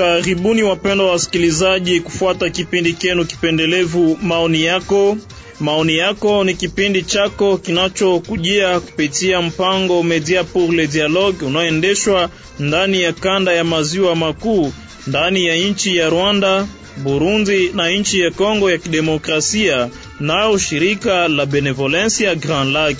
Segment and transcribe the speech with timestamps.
[0.00, 5.16] Karibuni wapendwa wasikilizaji, kufuata kipindi kenu kipendelevu maoni yako.
[5.60, 13.12] Maoni yako ni kipindi chako kinachokujia kupitia mpango Media pour le Dialogue unaoendeshwa ndani ya
[13.12, 14.72] kanda ya maziwa makuu
[15.06, 19.88] ndani ya nchi ya Rwanda, Burundi na nchi ya Kongo ya Kidemokrasia,
[20.20, 22.98] nao shirika la Benevolencia Grand Lac.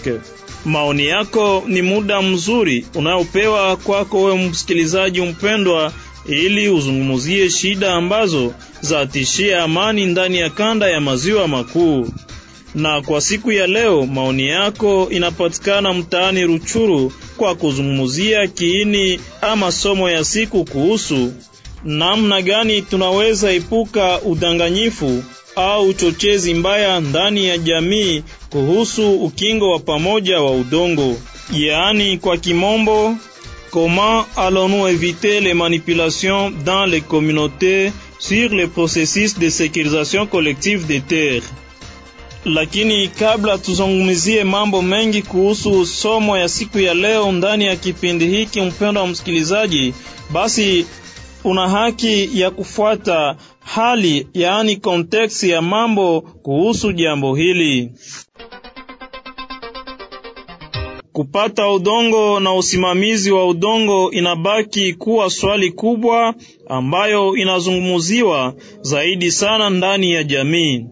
[0.65, 5.93] Maoni yako ni muda mzuri unaopewa kwako wewe msikilizaji mpendwa
[6.27, 12.09] ili uzungumuzie shida ambazo zatishia amani ndani ya kanda ya maziwa makuu.
[12.75, 20.11] Na kwa siku ya leo maoni yako inapatikana mtaani Ruchuru kwa kuzungumuzia kiini ama somo
[20.11, 21.33] ya siku kuhusu
[21.85, 25.23] namna gani tunaweza epuka udanganyifu
[25.57, 31.17] au uchochezi mbaya ndani ya jamii kuhusu ukingo wa pamoja wa udongo,
[31.53, 33.17] yaani kwa kimombo
[33.71, 41.01] Comment allons-nous éviter les manipulations dans les communautés sur le processus de sécurisation collective des
[41.01, 41.45] terres?
[42.45, 48.61] Lakini kabla tuzungumzie mambo mengi kuhusu somo ya siku ya leo ndani ya kipindi hiki,
[48.61, 49.95] mpendwa wa msikilizaji,
[50.33, 50.87] basi
[51.45, 57.93] una haki ya kufuata hali, yaani konteksti ya mambo kuhusu jambo hili.
[61.20, 66.34] Kupata udongo na usimamizi wa udongo inabaki kuwa swali kubwa
[66.69, 70.84] ambayo inazungumziwa zaidi sana ndani ya jamii.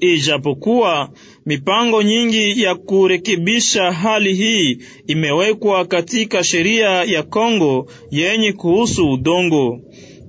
[0.00, 1.10] Ijapokuwa
[1.46, 9.80] mipango nyingi ya kurekebisha hali hii imewekwa katika sheria ya Kongo yenye kuhusu udongo.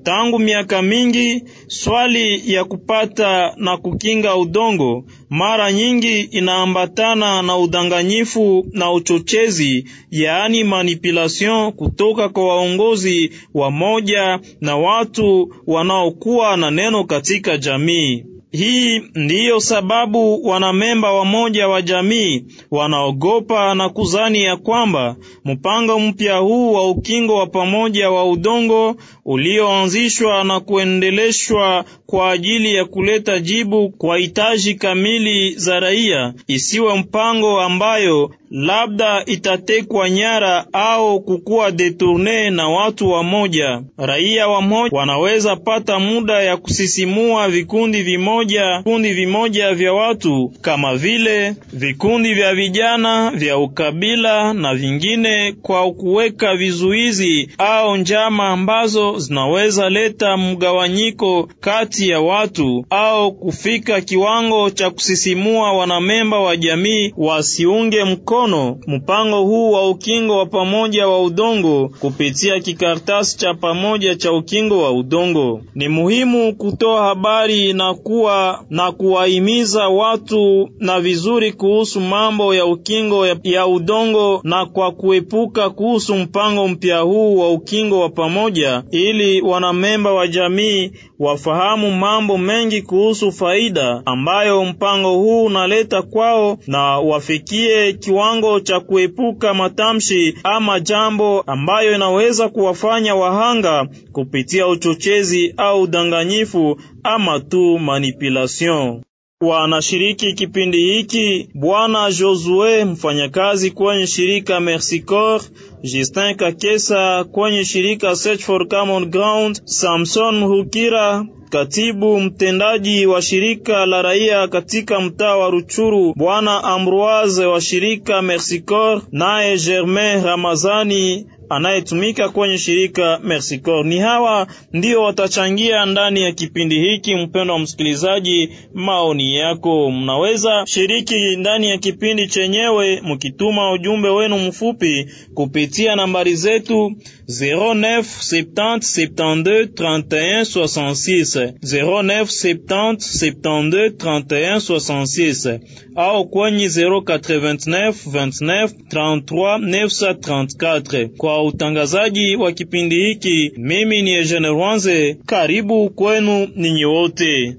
[0.03, 8.91] Tangu miaka mingi swali ya kupata na kukinga udongo mara nyingi inaambatana na udanganyifu na
[8.91, 18.25] uchochezi, yaani manipulation kutoka kwa waongozi wa moja na watu wanaokuwa na neno katika jamii.
[18.57, 25.15] Hii ndiyo sababu wanamemba wamoja wa jamii wanaogopa na kuzani ya kwamba
[25.45, 32.85] mpango mpya huu wa ukingo wa pamoja wa udongo ulioanzishwa na kuendeleshwa kwa ajili ya
[32.85, 41.71] kuleta jibu kwa hitaji kamili za raia isiwe mpango ambayo labda itatekwa nyara au kukuwa
[41.71, 43.81] detourne na watu wamoja.
[43.97, 51.55] Raia wamoja wanaweza pata muda ya kusisimua vikundi vimoja, vikundi vimoja vya watu kama vile
[51.73, 60.37] vikundi vya vijana vya ukabila na vingine, kwa kuweka vizuizi au njama ambazo zinaweza leta
[60.37, 69.41] mgawanyiko kati ya watu au kufika kiwango cha kusisimua wanamemba wa jamii wasiunge mkono mpango
[69.43, 75.61] huu wa ukingo wa pamoja wa udongo kupitia kikartasi cha pamoja cha ukingo wa udongo.
[75.75, 78.32] Ni muhimu kutoa habari na kuwa
[78.69, 85.69] na kuwahimiza watu na vizuri kuhusu mambo ya ukingo ya, ya udongo na kwa kuepuka
[85.69, 90.91] kuhusu mpango mpya huu wa ukingo wa pamoja, ili wanamemba wa jamii
[91.23, 99.53] wafahamu mambo mengi kuhusu faida ambayo mpango huu unaleta kwao na wafikie kiwango cha kuepuka
[99.53, 109.01] matamshi ama jambo ambayo inaweza kuwafanya wahanga kupitia uchochezi au udanganyifu ama tu manipulation.
[109.41, 115.51] Wanashiriki kipindi hiki Bwana Josue mfanyakazi kwenye shirika Mercy Corps,
[115.83, 124.01] Justin Kakesa kwenye shirika Search for Common Ground, Samson Hukira katibu mtendaji wa shirika la
[124.01, 132.57] raia katika mtaa wa Ruchuru, bwana Ambroise wa shirika Mercicor, naye Germain Ramazani anayetumika kwenye
[132.57, 133.85] shirika Mercicor.
[133.85, 137.15] Ni hawa ndio watachangia ndani ya kipindi hiki.
[137.15, 145.72] Mpendwa msikilizaji, maoni yako mnaweza shiriki ndani ya kipindi chenyewe mkituma ujumbe wenu mfupi kupitia
[145.73, 146.95] kupitia nambari zetu
[147.29, 155.59] 09 70 72 31 66 09 70 72 31 66
[155.95, 161.07] au kwenye 089 29 33 934.
[161.17, 165.17] Kwa utangazaji wa kipindi hiki, mimi ni Eugene Rwanze.
[165.25, 167.55] Karibu kwenu ninyi wote.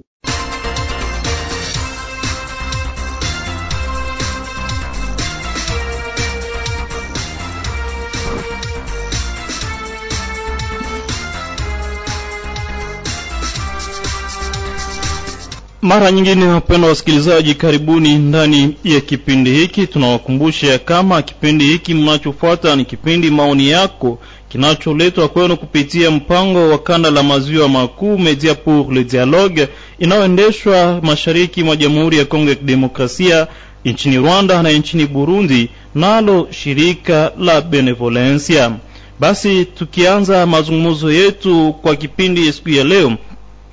[15.85, 19.87] Mara nyingine, wapendwa wasikilizaji, karibuni ndani ya kipindi hiki.
[19.87, 27.11] Tunawakumbusha kama kipindi hiki mnachofuata ni kipindi maoni yako kinacholetwa kwenu kupitia mpango wa kanda
[27.11, 33.47] la maziwa makuu Media pour le Dialogue inayoendeshwa mashariki mwa Jamhuri ya Kongo ya Kidemokrasia,
[33.85, 38.73] nchini Rwanda na nchini Burundi, nalo shirika la Benevolencia.
[39.21, 43.13] Basi tukianza mazungumzo yetu kwa kipindi siku ya leo,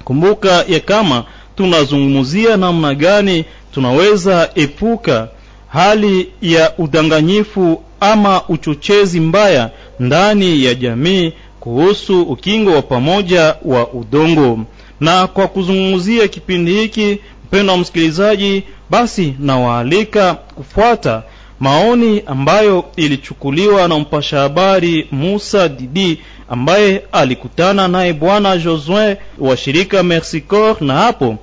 [0.03, 1.23] kumbuka ya kama
[1.61, 5.27] tunazungumzia namna gani tunaweza epuka
[5.67, 9.69] hali ya udanganyifu ama uchochezi mbaya
[9.99, 14.59] ndani ya jamii kuhusu ukingo wa pamoja wa udongo.
[14.99, 21.23] Na kwa kuzungumzia kipindi hiki, mpendo wa msikilizaji, basi nawaalika kufuata
[21.59, 26.19] maoni ambayo ilichukuliwa na mpasha habari Musa Didi
[26.49, 31.37] ambaye alikutana naye bwana Josuin wa shirika mercicor na hapo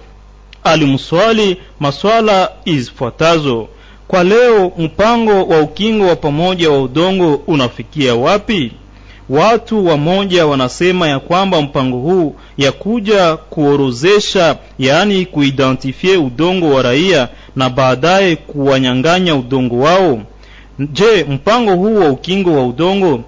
[0.64, 3.68] alimswali maswala izifuatazo:
[4.08, 8.72] kwa leo, mpango wa ukingo wa pamoja wa udongo unafikia wapi?
[9.28, 17.28] Watu wamoja wanasema ya kwamba mpango huu ya kuja kuorozesha, yaani kuidentifie udongo wa raia
[17.56, 20.20] na baadaye kuwanyang'anya udongo wao.
[20.78, 23.20] Je, mpango huu wa ukingo wa udongo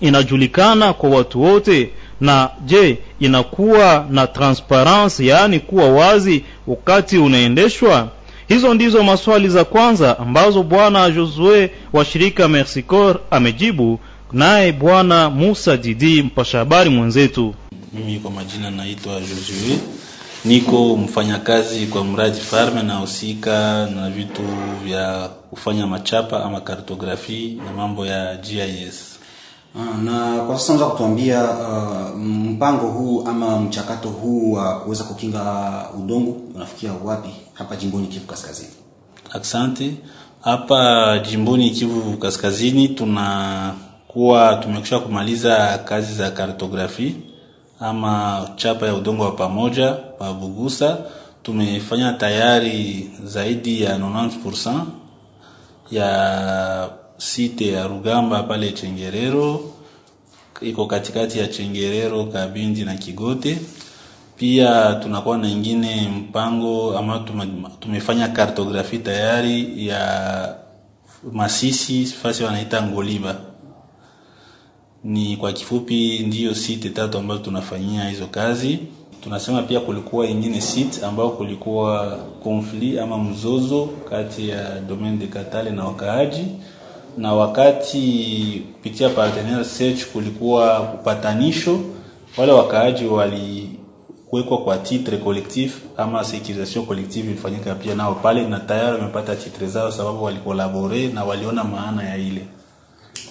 [0.00, 1.90] inajulikana kwa watu wote?
[2.24, 8.08] Na je, inakuwa na transparence, yaani kuwa wazi wakati unaendeshwa?
[8.48, 13.98] Hizo ndizo maswali za kwanza ambazo bwana Josue wa shirika mercicor amejibu,
[14.32, 17.54] naye bwana Musa Didi mpasha habari mwenzetu.
[17.92, 19.78] Mimi kwa majina naitwa Josue,
[20.44, 24.42] niko mfanyakazi kwa mradi farme na husika na vitu
[24.84, 29.13] vya kufanya machapa ama kartografi na mambo ya GIS.
[30.04, 35.84] Na kwa sasa unaweza kutuambia uh, mpango huu ama mchakato huu wa uh, kuweza kukinga
[35.98, 38.68] udongo unafikia wapi hapa jimboni Kivu Kaskazini?
[39.32, 39.94] Asante.
[40.40, 47.16] Hapa jimboni Kivu Kaskazini tunakuwa tumekusha kumaliza kazi za kartografi
[47.80, 50.98] ama chapa ya udongo wa pamoja pa Bugusa.
[51.42, 54.80] Tumefanya tayari zaidi ya 90%
[55.90, 56.88] ya
[57.18, 59.60] site ya Rugamba pale Chengerero,
[60.60, 63.58] iko katikati ya Chengerero, Kabindi na Kigote.
[64.36, 67.18] Pia tunakuwa na ingine mpango ama
[67.80, 70.54] tumefanya kartografi tayari ya
[71.32, 73.36] Masisi, fasi wanaita Ngoliba.
[75.04, 78.78] Ni kwa kifupi ndiyo site tatu ambazo tunafanyia hizo kazi.
[79.22, 85.70] Tunasema pia kulikuwa ingine site ambayo kulikuwa konfli ama mzozo kati ya domaine de Katale
[85.70, 86.44] na wakaaji
[87.16, 91.80] na wakati kupitia partner search kulikuwa upatanisho,
[92.36, 98.96] wale wakaaji waliwekwa kwa titre collectif ama securisation collective ilifanyika pia nao pale, na tayari
[98.96, 102.46] wamepata titre zao sababu walikolabore na waliona maana ya ile.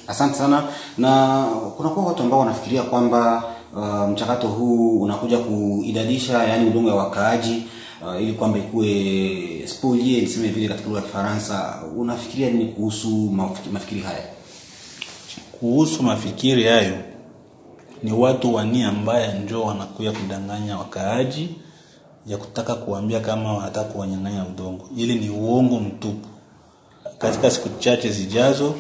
[0.08, 0.64] Asante sana.
[0.98, 1.44] Na
[1.78, 3.44] kunakuwa watu ambao wanafikiria kwamba
[3.76, 7.64] uh, mchakato huu unakuja kuidadisha yani udongo ya wakaaji
[8.08, 11.84] uh, ili kwamba ikuwe spolie niseme vile katika lugha ya Kifaransa.
[11.98, 13.08] Unafikiria nini kuhusu
[13.72, 14.24] mafikiri, haya?
[15.60, 16.98] Kuhusu mafikiri hayo,
[18.04, 21.50] ni watu wa nia mbaya njo wanakuya kudanganya wakaaji
[22.28, 24.90] ya kutaka kuambia kama wanataka kuwanyang'anya udongo.
[24.98, 26.28] Ili ni uongo mtupu.
[27.18, 28.76] Katika siku chache zijazo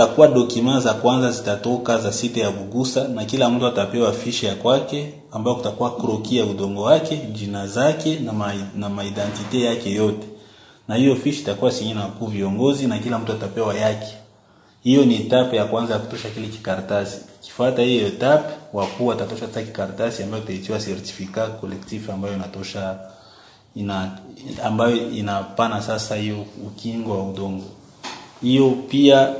[0.00, 4.54] kutakuwa dokima za kwanza zitatoka za site ya Bugusa na kila mtu atapewa fishi ya
[4.54, 10.26] kwake ambayo kutakuwa kroki ya udongo wake, jina zake na ma, na maidentite yake yote,
[10.88, 14.14] na hiyo fishi itakuwa sinyi na wakuu viongozi na kila mtu atapewa yake.
[14.82, 17.18] Hiyo ni etape ya kwanza ya kutosha kile kikaratasi.
[17.40, 22.98] Kifuata hiyo etape, wakuu watatosha hata kikaratasi ambayo itaitiwa certificat collectif ambayo inatosha
[23.76, 24.18] ina
[24.64, 27.64] ambayo inapana sasa hiyo ukingo wa udongo.
[28.42, 29.34] Hiyo pia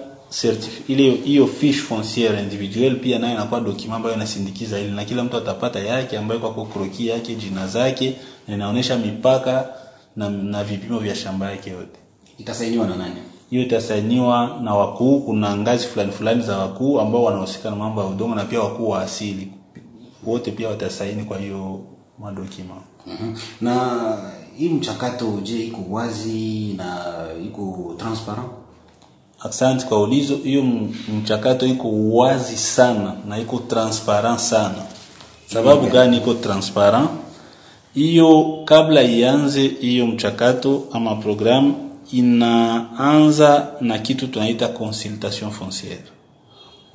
[0.88, 5.36] ile hiyo fiche foncière individuelle pia nayo inakuwa document ambayo inasindikiza ile, na kila mtu
[5.36, 8.16] atapata yake ambayo kwa kroki yake, jina zake,
[8.48, 9.68] na inaonyesha mipaka
[10.16, 11.98] na, na vipimo vya shamba yake yote.
[12.38, 13.14] Itasainiwa na nani?
[13.50, 15.20] hiyo itasainiwa na wakuu.
[15.20, 18.88] Kuna ngazi fulani fulani za wakuu ambao wanahusika na mambo ya udongo na pia wakuu
[18.88, 19.52] wa asili,
[20.26, 21.80] wote pia watasaini kwa hiyo
[22.18, 22.74] madokima.
[23.06, 23.36] -hmm.
[23.60, 24.16] na
[24.58, 27.04] hii mchakato je iko wazi na
[27.46, 28.46] iko transparent
[29.40, 30.36] Asante kwa ulizo.
[30.36, 30.62] Hiyo
[31.22, 34.82] mchakato iko wazi sana na iko transparent sana.
[35.46, 37.10] Sababu okay, gani iko transparent?
[37.94, 46.02] Hiyo kabla ianze hiyo mchakato ama programu inaanza na kitu tunaita consultation foncière.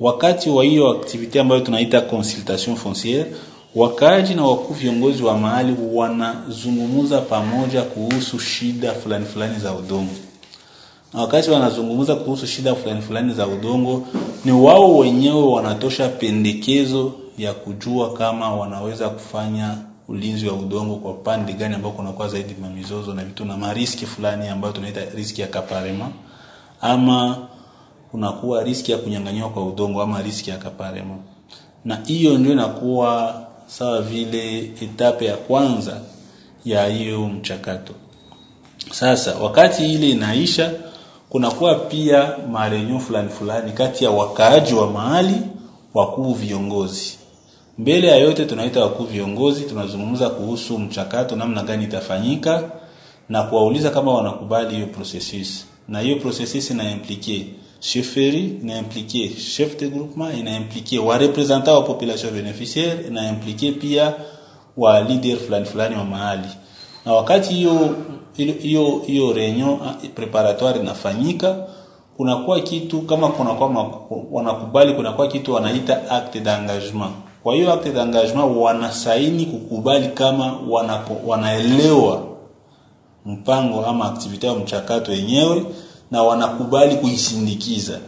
[0.00, 3.26] Wakati wa hiyo activity ambayo tunaita consultation foncière,
[3.74, 10.10] wakaji na wakuu viongozi wa mahali wanazungumza pamoja kuhusu shida fulani fulani za udongo
[11.14, 14.06] na wakati wanazungumza kuhusu shida fulani fulani za udongo,
[14.44, 21.52] ni wao wenyewe wanatosha pendekezo ya kujua kama wanaweza kufanya ulinzi wa udongo kwa pande
[21.52, 26.08] gani ambao kunakuwa zaidi mamizozo na vitu na mariski fulani ambayo tunaita riski ya kaparema
[26.80, 27.48] ama
[28.10, 31.16] kunakuwa riski ya kunyang'anywa kwa udongo ama riski ya kaparema,
[31.84, 36.00] na hiyo ndio inakuwa sawa vile etape ya kwanza
[36.64, 37.92] ya hiyo mchakato.
[38.92, 40.72] Sasa wakati ile inaisha,
[41.36, 45.34] kunakuwa pia marenyo fulani fulani kati ya wakaaji wa mahali,
[45.94, 47.18] wakuu viongozi.
[47.78, 52.70] Mbele ya yote tunaita wakuu viongozi, tunazungumza kuhusu mchakato, namna gani itafanyika
[53.28, 57.46] na kuwauliza kama wanakubali hiyo processus, na hiyo processus ina implique
[57.80, 63.72] chefferie, ina implique chef de groupement, ina implique wa representant wa population beneficiaire, ina implique
[63.72, 64.14] pia
[64.76, 66.48] wa leader fulani fulani wa mahali
[67.06, 67.96] na wakati hiyo
[68.36, 71.56] hiyo hiyo reunion ah, preparatoire inafanyika.
[72.16, 73.90] Kunakuwa kitu kama kunakuwa
[74.30, 77.12] wanakubali kunakuwa kitu wanaita acte d'engagement.
[77.42, 82.22] Kwa hiyo acte d'engagement wanasaini kukubali kama wanako, wanaelewa
[83.26, 85.62] mpango ama aktivite ya mchakato yenyewe
[86.10, 87.98] na wanakubali kuisindikiza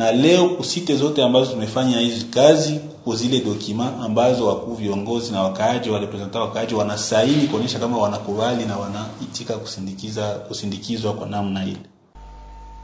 [0.00, 5.42] na leo kusite zote ambazo tumefanya hizi kazi kwa zile dokima ambazo wakuu viongozi na
[5.42, 11.76] wakaaji wale representa wakaaji wanasaini kuonyesha kama wanakubali na wanaitika kusindikiza kusindikizwa kwa namna ile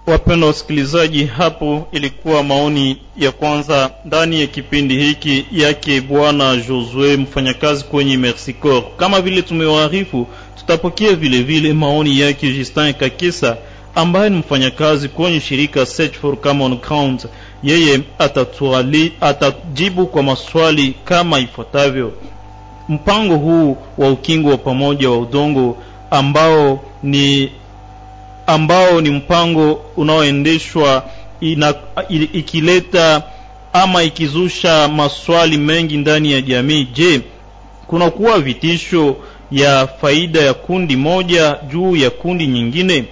[0.06, 7.84] Wapendwa wasikilizaji, hapo ilikuwa maoni ya kwanza ndani ya kipindi hiki yake bwana Josue, mfanyakazi
[7.84, 8.84] kwenye Merci Corps.
[8.96, 10.26] Kama vile tumewaarifu,
[10.58, 13.56] tutapokea vile vile maoni yake Justin Kakisa
[13.96, 17.26] ambaye ni mfanyakazi kwenye shirika Search for Common Ground.
[17.62, 22.12] Yeye atatuali, atajibu kwa maswali kama ifuatavyo:
[22.88, 25.76] mpango huu wa ukingo wa pamoja wa udongo
[26.10, 27.50] ambao ni
[28.46, 31.04] ambao ni mpango unaoendeshwa
[32.32, 33.22] ikileta
[33.72, 36.84] ama ikizusha maswali mengi ndani ya jamii.
[36.94, 37.20] Je,
[37.86, 39.16] kunakuwa vitisho
[39.52, 43.04] ya faida ya kundi moja juu ya kundi nyingine?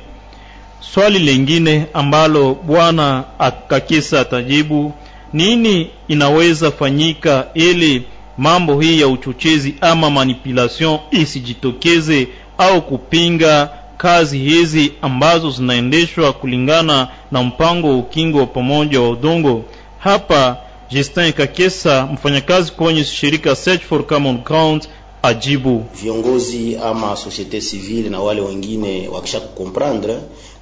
[0.92, 4.92] Swali lingine ambalo bwana akakisa atajibu,
[5.32, 8.02] nini inaweza fanyika ili
[8.38, 17.42] mambo hii ya uchochezi ama manipulation isijitokeze au kupinga kazi hizi ambazo zinaendeshwa kulingana na
[17.42, 19.64] mpango wa ukingo wa pamoja wa udongo.
[19.98, 20.56] Hapa
[20.90, 24.88] Justin Kakesa, mfanyakazi kwenye shirika Search for Common Ground,
[25.22, 25.84] ajibu.
[26.02, 30.16] viongozi ama societe civile na wale wengine wakisha kukomprendre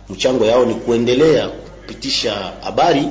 [0.08, 3.04] mchango yao ni kuendelea kupitisha habari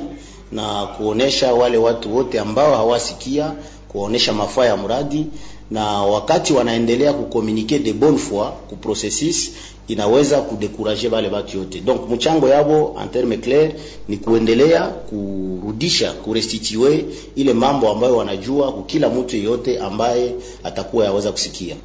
[0.52, 3.52] na kuonesha wale watu wote ambao hawasikia
[3.88, 5.26] kuonesha mafaa ya mradi
[5.70, 9.50] na wakati wanaendelea kukomunike de bonne foi ku processus
[9.88, 11.80] inaweza kudekuraje wale watu yote.
[11.80, 13.72] Donc mchango yao en terme clair
[14.08, 17.04] ni kuendelea kurudisha kurestitue
[17.36, 20.34] ile mambo ambayo wanajua kwa kila mtu yeyote ambaye
[20.64, 21.76] atakuwa yaweza kusikia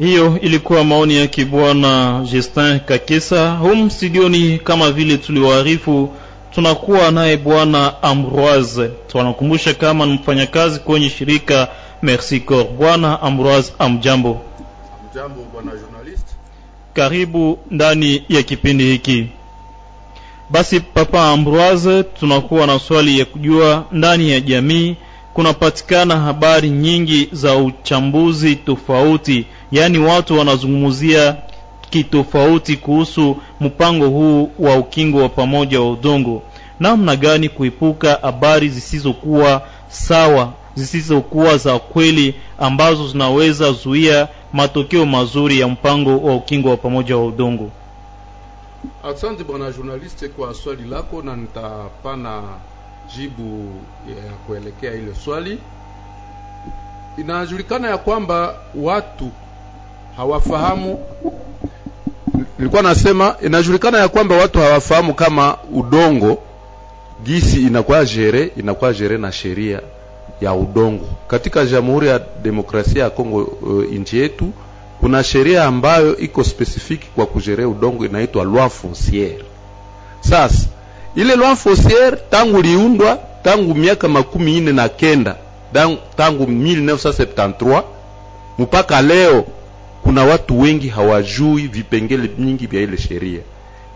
[0.00, 6.14] Hiyo ilikuwa maoni yake bwana Justin kakisa Hum studioni, kama vile tuliwaarifu,
[6.54, 8.88] tunakuwa naye bwana Ambroise.
[9.08, 11.68] Tunakumbusha kama ni mfanyakazi kwenye shirika
[12.02, 12.66] Merci Corps.
[12.78, 14.40] Bwana Ambroise, amjambo,
[15.08, 16.26] amjambo bwana journalist.
[16.94, 19.26] karibu ndani ya kipindi hiki.
[20.50, 24.96] Basi papa Ambroise, tunakuwa na swali ya kujua, ndani ya jamii
[25.34, 31.36] kunapatikana habari nyingi za uchambuzi tofauti, yaani watu wanazungumzia
[31.90, 36.42] kitofauti kuhusu mpango huu wa ukingo wa pamoja wa udongo.
[36.80, 45.68] Namna gani kuepuka habari zisizokuwa sawa, zisizokuwa za kweli, ambazo zinaweza zuia matokeo mazuri ya
[45.68, 47.70] mpango wa ukingo wa pamoja wa udongo?
[49.04, 52.42] Asante bwana journaliste kwa swali lako, na nitapana
[53.16, 53.72] jibu
[54.08, 55.58] ya kuelekea ile swali.
[57.18, 59.30] Inajulikana ya kwamba watu
[60.16, 60.98] hawafahamu
[62.58, 66.38] nilikuwa nasema inajulikana ya kwamba watu hawafahamu kama udongo
[67.24, 69.80] gisi inakuwa jere inakuwa jere na sheria
[70.40, 73.42] ya udongo katika Jamhuri ya Demokrasia ya Kongo.
[73.42, 74.50] Uh, nchi yetu
[75.00, 79.44] kuna sheria ambayo iko spesifiki kwa kujere udongo inaitwa loi foncière.
[80.20, 80.68] Sasa
[81.14, 85.36] ile loi foncière tangu liundwa tangu miaka makumi ine na kenda
[86.16, 87.82] tangu 1973
[88.58, 89.44] mpaka leo
[90.06, 93.40] kuna watu wengi hawajui vipengele nyingi vya ile sheria.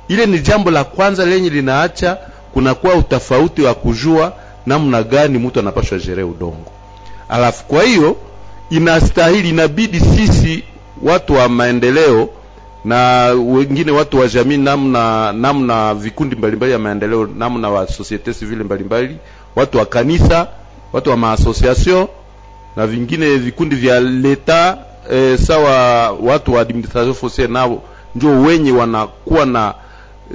[0.09, 2.19] Ile ni jambo la kwanza lenye linaacha
[2.52, 4.33] kunakuwa utafauti wa kujua
[4.67, 6.73] namna gani mtu anapashwa jere udongo.
[7.29, 8.17] Alafu kwa hiyo
[8.71, 10.64] inastahili, inabidi sisi
[11.02, 12.29] watu wa maendeleo
[12.85, 18.64] na wengine watu wa jamii, namna namna vikundi mbalimbali vya maendeleo, namna wa societe civile
[18.64, 19.17] mbalimbali,
[19.57, 20.47] watu wa kanisa,
[20.93, 22.07] watu wa maassociation
[22.76, 24.79] na vingine vikundi vya leta
[25.12, 27.83] e, sawa watu wa administration foncière nao
[28.14, 29.75] ndio wenye wanakuwa na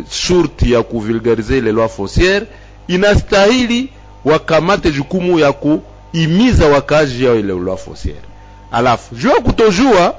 [0.10, 2.46] shurti ya kuvulgarize ile loi foncière.
[2.88, 3.90] Inastahili
[4.26, 8.26] wakamate jukumu ya kuimiza wakazi yao ile loi foncière.
[8.72, 10.14] Alafu jua kutojua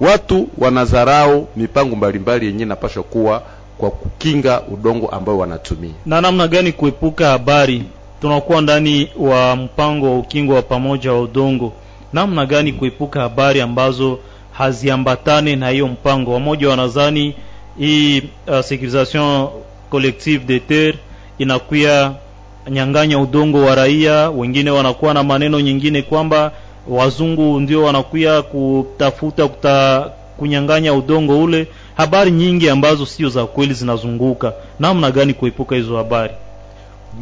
[0.00, 3.42] watu wanazarau mipango mbalimbali yenye napasha kuwa
[3.78, 5.90] kwa kukinga udongo ambao wanatumia.
[6.06, 7.82] Na namna gani kuepuka habari,
[8.20, 11.72] tunakuwa ndani wa mpango wa ukingo wa pamoja wa udongo,
[12.12, 14.18] namna gani kuepuka habari ambazo
[14.52, 16.32] haziambatane na hiyo mpango?
[16.32, 17.34] Wamoja wanazani
[17.78, 19.48] hii uh, sécurisation
[19.90, 20.98] collective de terre
[21.38, 22.12] inakuya
[22.70, 24.30] nyang'anya udongo wa raia.
[24.30, 26.52] Wengine wanakuwa na maneno nyingine kwamba
[26.88, 31.66] wazungu ndio wanakuya kutafuta kuta, kunyang'anya udongo ule.
[31.96, 34.52] Habari nyingi ambazo sio za kweli zinazunguka.
[34.80, 36.32] Namna gani kuepuka hizo habari?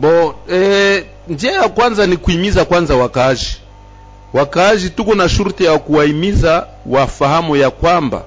[0.01, 3.57] Bo, eh, njia ya kwanza ni kuimiza kwanza wakaaji.
[4.33, 8.23] Wakaaji tuko na shurti ya kuwahimiza wafahamu ya kwamba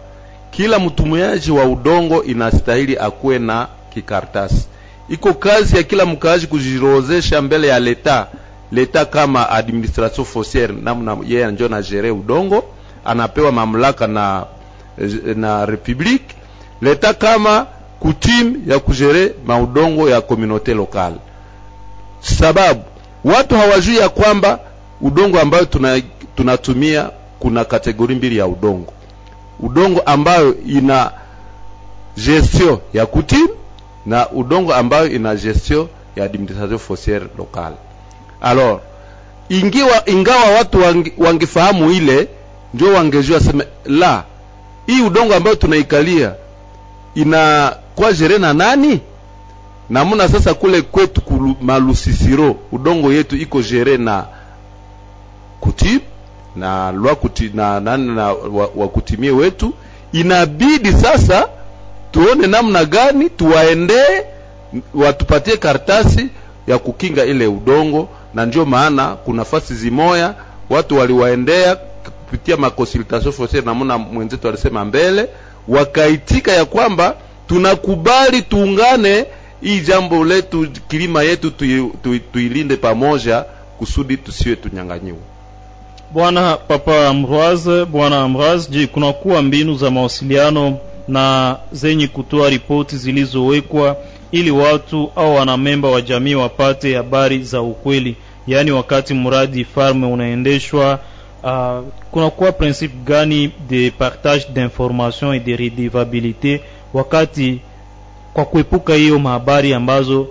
[0.51, 4.67] kila mtumiaji wa udongo inastahili akuwe na kikartasi.
[5.09, 8.27] Iko kazi ya kila mkaaji kujirozesha mbele ya leta
[8.71, 12.63] leta kama administration foncière, namna yeye ndio na jere udongo,
[13.05, 14.45] anapewa mamlaka na
[15.35, 16.35] na republique
[16.81, 17.65] leta kama
[17.99, 21.15] kutim ya kujere maudongo ya communauté locale,
[22.21, 22.81] sababu
[23.23, 24.59] watu hawajui ya kwamba
[25.01, 26.01] udongo ambayo tuna,
[26.35, 27.09] tunatumia
[27.39, 28.93] kuna kategori mbili ya udongo
[29.59, 31.11] udongo ambayo ina
[32.25, 33.47] gestion ya kutim
[34.05, 37.75] na udongo ambayo ina gestion ya administration foncière locale.
[38.41, 38.79] Alors
[39.49, 42.27] ingiwa, ingawa watu wangi, wangefahamu ile
[42.73, 44.23] ndio wangejua sema la
[44.87, 46.33] hii udongo ambayo tunaikalia
[47.15, 48.99] ina kwa jere na nani
[49.89, 50.29] namuna.
[50.29, 51.21] Sasa kule kwetu
[51.61, 54.25] malusisiro udongo yetu iko jere na
[55.61, 55.99] kutim
[56.55, 58.33] na lwa kuti, na na
[58.75, 59.73] wakutimie wa wetu,
[60.11, 61.47] inabidi sasa
[62.11, 64.23] tuone namna gani tuwaendee
[64.93, 66.27] watupatie karatasi
[66.67, 70.35] ya kukinga ile udongo, na ndio maana kuna fasi zimoya
[70.69, 75.27] watu waliwaendea kupitia makonsultation foncière, namna mwenzetu alisema mbele,
[75.67, 77.15] wakaitika ya kwamba
[77.47, 79.25] tunakubali tuungane
[79.61, 81.51] hii jambo letu kilima yetu
[82.31, 83.45] tuilinde pamoja
[83.77, 85.17] kusudi tusiwe tunyanganyiwa.
[86.13, 93.97] Bwana Papa Ambroise, Bwana Ambroise, je, kunakuwa mbinu za mawasiliano na zenye kutoa ripoti zilizowekwa
[94.31, 98.15] ili watu au wanamemba wa jamii wapate habari za ukweli?
[98.47, 100.99] Yaani, wakati mradi farme unaendeshwa,
[101.43, 101.79] uh,
[102.11, 106.59] kunakuwa principe gani de partage d'information et de redevabilité
[106.93, 107.59] wakati
[108.33, 110.27] kwa kuepuka hiyo mahabari ambazo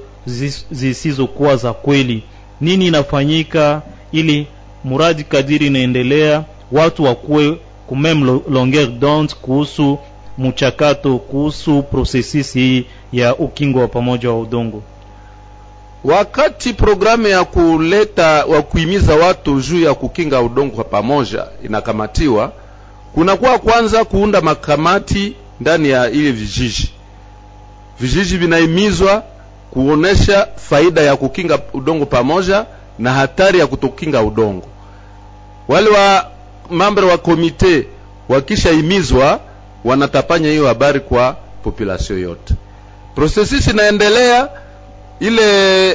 [0.70, 2.22] zisizokuwa za kweli?
[2.60, 4.46] Nini inafanyika ili
[4.84, 9.98] muradi kadiri inaendelea watu wakuwe kumeme longueur d'onde kuhusu
[10.38, 14.82] mchakato, kuhusu processus hii ya ukingo wa pamoja wa udongo.
[16.04, 22.52] Wakati programu ya kuleta wa kuhimiza watu juu ya kukinga udongo kwa pamoja inakamatiwa,
[23.14, 26.90] kunakuwa kwanza kuunda makamati ndani ya ile vijiji.
[28.00, 29.22] Vijiji vinahimizwa
[29.70, 32.66] kuonesha faida ya kukinga udongo pamoja
[33.00, 34.66] na hatari ya kutokinga udongo.
[35.68, 36.26] Wale wa
[36.70, 37.86] mambo wa komite
[38.28, 39.40] wakishahimizwa,
[39.84, 41.32] wanatapanya hiyo habari kwa
[41.64, 42.54] population yote.
[43.14, 44.48] Processus inaendelea
[45.20, 45.94] ile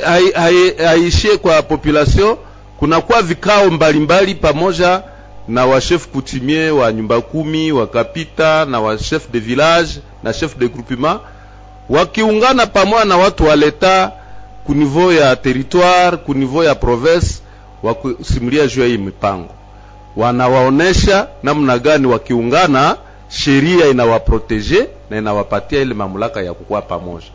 [0.85, 2.37] haishie hai, kwa population.
[2.79, 5.01] Kunakuwa vikao mbalimbali pamoja
[5.47, 9.89] na wa chef coutumier wa nyumba kumi wa kapita na wa chef de village
[10.23, 11.19] na chef de groupement
[11.89, 14.11] wakiungana pamoja na watu wa leta
[14.65, 17.41] ku niveau ya territoire ku niveau ya province
[17.83, 19.49] wakusimulia juu ya hii mipango,
[20.15, 22.97] wanawaonesha namna gani wakiungana
[23.29, 27.25] sheria inawaprotege na inawapatia ile mamlaka ya kukuwa pamoja.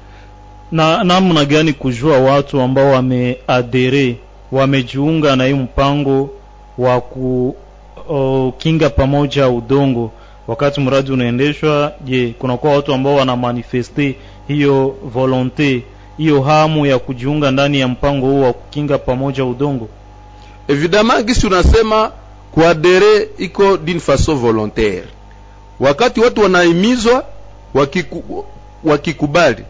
[0.72, 4.16] Na namna gani kujua watu ambao wameadere
[4.52, 6.30] wamejiunga na hii mpango
[6.78, 10.10] wa kukinga pamoja udongo?
[10.48, 14.16] Wakati mradi unaendeshwa je kunakuwa watu ambao wanamanifeste
[14.48, 15.82] hiyo volonte
[16.20, 19.88] hiyo hamu ya kujiunga ndani ya mpango huo wa kukinga pamoja udongo?
[20.68, 22.12] Evidemment gisi unasema
[22.52, 25.04] kuadere iko d'une façon volontaire.
[25.80, 27.24] Wakati watu wanahimizwa
[27.74, 28.44] wakiku,
[28.84, 29.64] wakikubali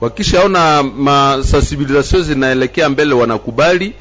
[0.00, 3.92] wakishaona masensibilisation zinaelekea mbele wanakubali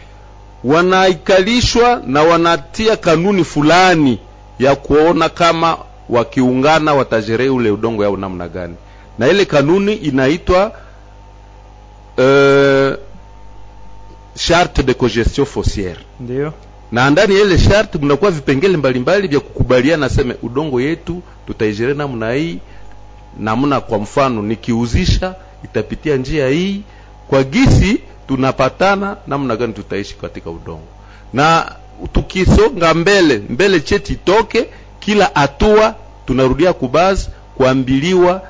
[0.63, 4.19] wanaikalishwa na wanatia kanuni fulani
[4.59, 5.77] ya kuona kama
[6.09, 8.75] wakiungana watajerei ule udongo yao namna gani.
[9.19, 10.71] Na ile kanuni inaitwa
[12.17, 12.95] uh,
[14.35, 15.97] charte de cogestion foncière.
[16.19, 16.53] Ndio
[16.91, 22.31] na ndani ya ile charte mnakuwa vipengele mbalimbali vya kukubaliana seme udongo yetu tutaijere namna
[22.33, 22.59] hii
[23.39, 26.81] namna kwa mfano nikiuzisha itapitia njia hii
[27.27, 30.87] kwa gisi tunapatana namna gani tutaishi katika udongo.
[31.33, 31.71] Na
[32.13, 34.65] tukisonga mbele mbele cheti itoke
[34.99, 38.41] kila hatua tunarudia kubazi kuambiliwa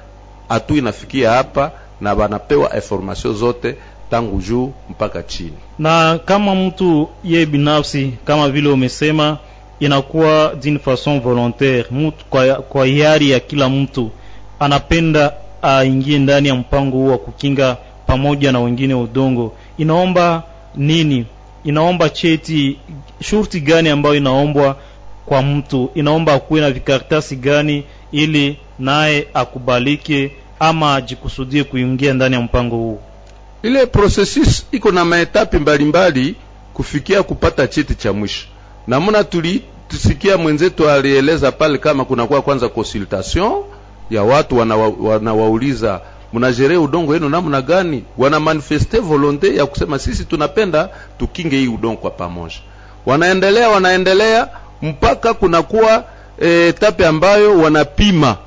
[0.49, 1.71] hatua inafikia hapa
[2.01, 3.75] na banapewa information zote
[4.11, 5.53] tangu juu mpaka chini.
[5.79, 9.37] Na kama mtu ye binafsi kama vile umesema
[9.79, 11.85] inakuwa d'une façon volontaire.
[11.91, 14.11] Mtu kwa, kwa hiari ya kila mtu
[14.59, 17.77] anapenda aingie ndani ya mpango huu wa kukinga
[18.07, 19.53] pamoja na wengine udongo.
[19.77, 20.43] Inaomba
[20.75, 21.25] nini?
[21.63, 22.77] Inaomba cheti
[23.21, 24.75] shurti gani ambayo inaombwa
[25.25, 25.89] kwa mtu?
[25.95, 32.99] Inaomba akuwe na vikaratasi gani ili naye akubalike ama ajikusudie kuingia ndani ya mpango huu?
[33.63, 36.35] Ile processus iko na maetapi mbalimbali
[36.73, 38.47] kufikia kupata cheti cha mwisho.
[38.87, 43.51] Namna tulitusikia mwenzetu alieleza pale kama kunakuwa kwanza consultation
[44.09, 44.57] ya watu
[45.01, 46.01] wanawauliza
[46.33, 48.03] wana udongo wenu namna gani?
[48.17, 50.89] Wana manifeste volonte ya kusema sisi tunapenda
[51.19, 52.55] tukinge hii udongo kwa pamoja.
[53.05, 54.47] Wanaendelea wanaendelea
[54.81, 56.03] mpaka kunakuwa
[56.41, 58.37] e, etape ambayo wanapima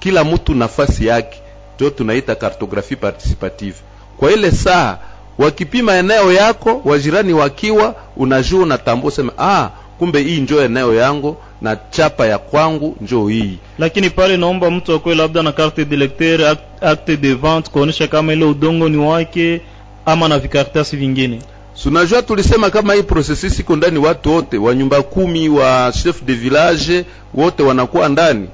[0.00, 1.40] kila mtu nafasi yake.
[1.76, 3.76] Ndio tunaita kartografi participative.
[4.16, 4.98] Kwa ile saa
[5.38, 11.76] wakipima eneo yako wajirani wakiwa unajua unatambua sema ah kumbe hii njo eneo yangu na
[11.90, 13.58] chapa ya kwangu njo hii.
[13.78, 18.32] Lakini pale naomba mtu akuwe labda na carte de lecteur acte de vente kuonesha kama
[18.32, 19.60] ile udongo ni wake
[20.06, 21.38] ama na vikaratasi vingine.
[21.74, 26.32] Sunajua tulisema kama hii processus iko ndani watu wote wa nyumba kumi wa chef de
[26.34, 28.48] village wote wanakuwa ndani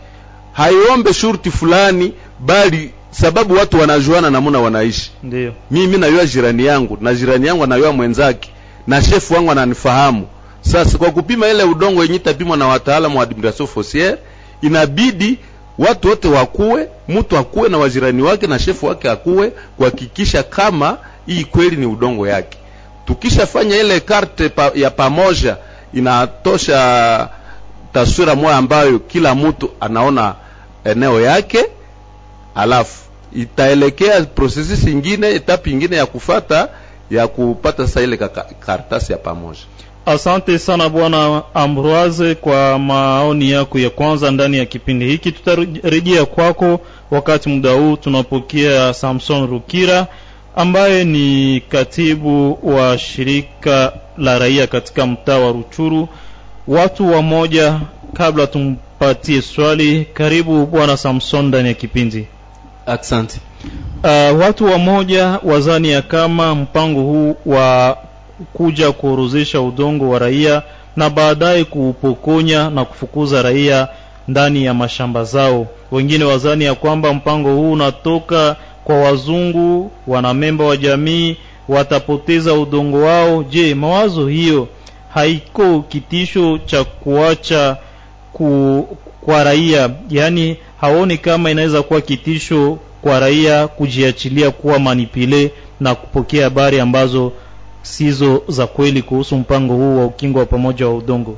[0.57, 5.11] haiombe shurti fulani bali sababu watu wanajuana namuna wanaishi.
[5.23, 8.51] Ndio mimi najua jirani yangu na jirani yangu anajua mwenzake
[8.87, 10.27] na shefu wangu ananifahamu.
[10.61, 14.17] Sasa kwa kupima ile udongo yenye itapimwa na wataalamu wa administration foncière
[14.63, 15.39] inabidi
[15.79, 21.45] watu wote wakuwe mtu akuwe na wajirani wake na shefu wake akuwe kuhakikisha kama hii
[21.45, 22.59] kweli ni udongo yake.
[23.07, 25.57] Tukishafanya ile karte pa, ya pamoja
[25.95, 27.29] inatosha
[27.93, 30.35] taswira moja ambayo kila mtu anaona
[30.91, 31.65] eneo yake
[32.55, 33.03] alafu
[33.37, 36.69] itaelekea processus ingine etape ingine ya kufata
[37.11, 38.17] ya kupata sasa ile
[38.61, 39.61] karatasi ya pamoja.
[40.07, 45.33] Asante sana bwana ambroise kwa maoni yako ya kwanza ndani ya kipindi hiki.
[45.33, 50.07] Tutarejea kwako wakati muda huu tunapokea samson rukira
[50.57, 56.09] ambaye ni katibu wa shirika la raia katika mtaa wa ruchuru.
[56.69, 57.81] Watu wa moja,
[58.13, 58.47] kabla
[58.99, 60.07] tumpatie swali.
[60.15, 62.27] Karibu bwana samson ndani ya kipindi.
[62.87, 63.41] Asante.
[64.05, 67.97] Uh, watu wamoja wazani ya kama mpango huu wa
[68.53, 70.63] kuja kuorozesha udongo wa raia
[70.97, 73.89] na baadaye kuupokonya na kufukuza raia
[74.29, 75.67] ndani ya mashamba zao.
[75.93, 81.37] Wengine wazani ya kwamba mpango huu unatoka kwa wazungu wanamemba wa jamii
[81.69, 83.43] watapoteza udongo wao.
[83.45, 84.69] Je mawazo hiyo
[85.15, 87.77] haiko kitisho cha kuacha
[88.37, 89.91] ku, kwa raia.
[90.11, 97.33] Yaani haoni kama inaweza kuwa kitisho kwa raia kujiachilia kuwa manipile na kupokea habari ambazo
[97.83, 101.37] sizo za kweli kuhusu mpango huu wa ukingo wa pamoja wa udongo.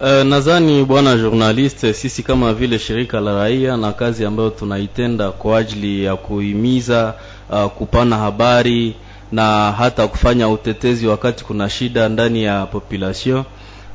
[0.00, 5.58] Uh, nadhani bwana journaliste, sisi kama vile shirika la raia na kazi ambayo tunaitenda kwa
[5.58, 7.14] ajili ya kuhimiza
[7.50, 8.94] uh, kupana habari
[9.32, 13.44] na hata kufanya utetezi wakati kuna shida ndani ya population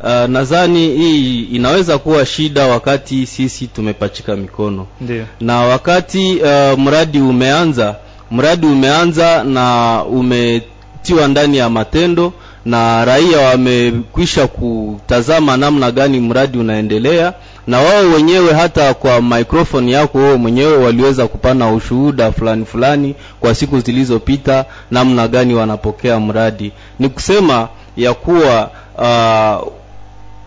[0.04, 5.26] uh, nadhani hii inaweza kuwa shida wakati sisi tumepachika mikono Ndiyo.
[5.42, 7.96] na wakati uh, mradi umeanza
[8.32, 12.34] mradi umeanza na umetiwa ndani ya matendo
[12.66, 17.34] na raia wamekwisha kutazama namna gani mradi unaendelea
[17.68, 23.56] na wao wenyewe hata kwa microphone yako wao mwenyewe waliweza kupana ushuhuda fulani fulani kwa
[23.56, 29.74] siku zilizopita namna gani wanapokea mradi ni kusema ya kuwa uh,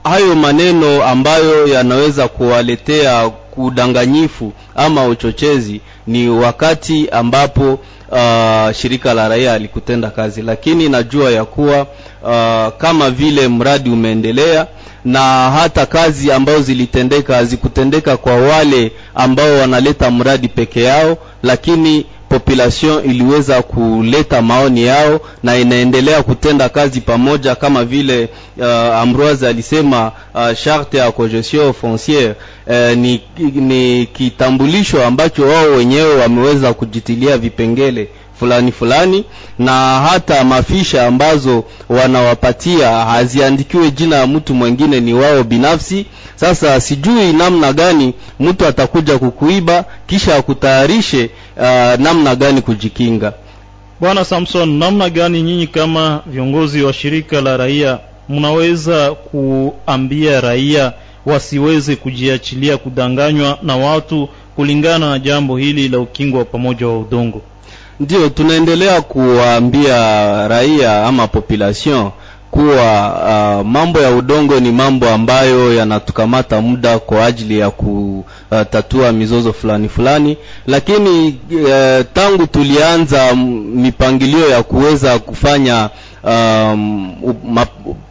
[0.05, 7.79] hayo maneno ambayo yanaweza kuwaletea udanganyifu ama uchochezi ni wakati ambapo
[8.11, 10.43] uh, shirika la raia alikutenda kazi.
[10.43, 11.81] Lakini najua ya kuwa
[12.23, 14.67] uh, kama vile mradi umeendelea
[15.05, 23.05] na hata kazi ambazo zilitendeka hazikutendeka kwa wale ambao wanaleta mradi peke yao lakini population
[23.05, 28.67] iliweza kuleta maoni yao na inaendelea kutenda kazi pamoja kama vile uh,
[29.01, 32.35] Ambroise alisema uh, charte ya cogestion foncière
[32.67, 33.21] uh, ni,
[33.55, 39.25] ni kitambulisho ambacho wao wenyewe wameweza kujitilia vipengele fulani fulani
[39.59, 46.07] na hata mafisha ambazo wanawapatia haziandikiwe jina ya mtu mwingine ni wao binafsi.
[46.37, 53.33] Sasa sijui namna gani mtu atakuja kukuiba kisha akutayarishe uh, namna gani kujikinga.
[54.01, 60.93] Bwana samson namna gani nyinyi kama viongozi wa shirika la raia mnaweza kuambia raia
[61.27, 67.43] wasiweze kujiachilia kudanganywa na watu kulingana na jambo hili la ukingo wa pamoja wa udongo?
[68.01, 72.11] Ndio tunaendelea kuwaambia raia ama population
[72.51, 73.13] kuwa
[73.61, 79.89] uh, mambo ya udongo ni mambo ambayo yanatukamata muda kwa ajili ya kutatua mizozo fulani
[79.89, 80.37] fulani.
[80.67, 83.35] Lakini uh, tangu tulianza
[83.75, 85.91] mipangilio ya kuweza kufanya
[86.25, 87.13] um,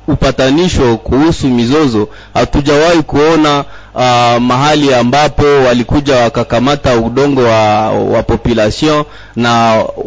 [0.07, 9.03] upatanisho kuhusu mizozo hatujawahi kuona uh, mahali ambapo walikuja wakakamata udongo wa, wa population
[9.35, 9.49] na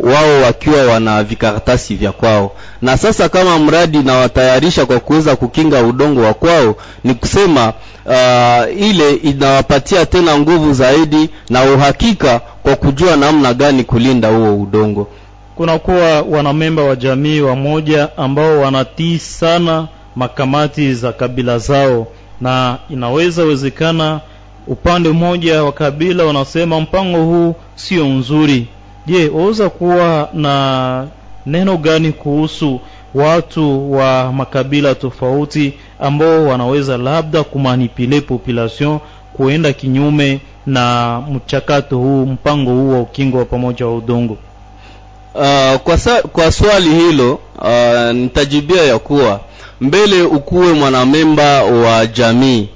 [0.03, 2.53] wao wakiwa wana vikaratasi vya kwao.
[2.83, 7.73] Na sasa kama mradi nawatayarisha kwa kuweza kukinga udongo wa kwao ni kusema
[8.07, 15.09] uh, ile inawapatia tena nguvu zaidi na uhakika kwa kujua namna gani kulinda huo udongo.
[15.57, 22.07] Kunakuwa wanamemba wa jamii wamoja ambao wanatii sana makamati za kabila zao
[22.43, 24.21] na inaweza wezekana
[24.67, 28.67] upande mmoja wa kabila wanasema mpango huu sio nzuri.
[29.07, 31.07] Je waweza kuwa na
[31.47, 32.81] neno gani kuhusu
[33.15, 38.99] watu wa makabila tofauti ambao wanaweza labda kumanipile population
[39.37, 44.37] kuenda kinyume na mchakato huu mpango huu wa ukingo wa pamoja wa udongo?
[45.35, 45.99] Uh, kwa,
[46.33, 49.41] kwa swali hilo uh, nitajibia ya kuwa
[49.81, 52.69] mbele ukuwe mwanamemba wa jamii.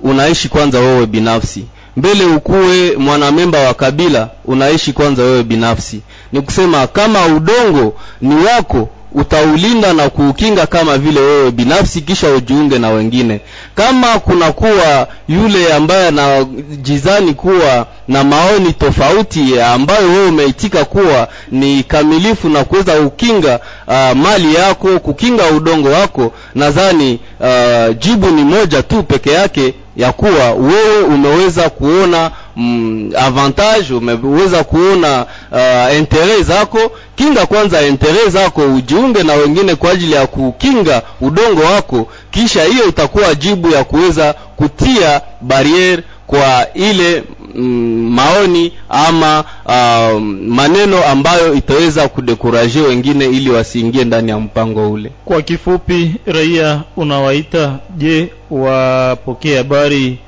[0.00, 1.64] Unaishi kwanza wewe binafsi.
[1.96, 6.00] Mbele ukuwe mwanamemba wa kabila unaishi kwanza wewe binafsi.
[6.32, 12.78] Ni kusema kama udongo ni wako utaulinda na kuukinga kama vile wewe binafsi kisha ujiunge
[12.78, 13.40] na wengine
[13.76, 22.48] kama kunakuwa yule ambaye anajizani kuwa na maoni tofauti ambayo wewe umeitika kuwa ni kamilifu
[22.48, 29.02] na kuweza kukinga uh, mali yako kukinga udongo wako nadhani uh, jibu ni moja tu
[29.02, 36.78] peke yake ya kuwa wewe umeweza kuona mm, avantage umeweza kuona uh, intere zako.
[37.16, 42.08] Kinga kwanza intere zako ujiunge na wengine kwa ajili ya kukinga udongo wako.
[42.30, 47.22] Kisha hiyo itakuwa jibu ya kuweza kutia barriere kwa ile
[47.54, 55.10] mm, maoni ama uh, maneno ambayo itaweza kudekuraje wengine ili wasiingie ndani ya mpango ule.
[55.24, 60.18] Kwa kifupi raia unawaita je wapokee habari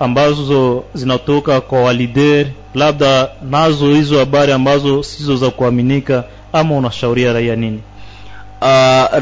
[0.00, 7.56] ambazo zinatoka kwa walider labda nazo hizo habari ambazo sizo za kuaminika ama unashauria raia
[7.56, 7.80] nini?
[8.60, 8.66] Uh,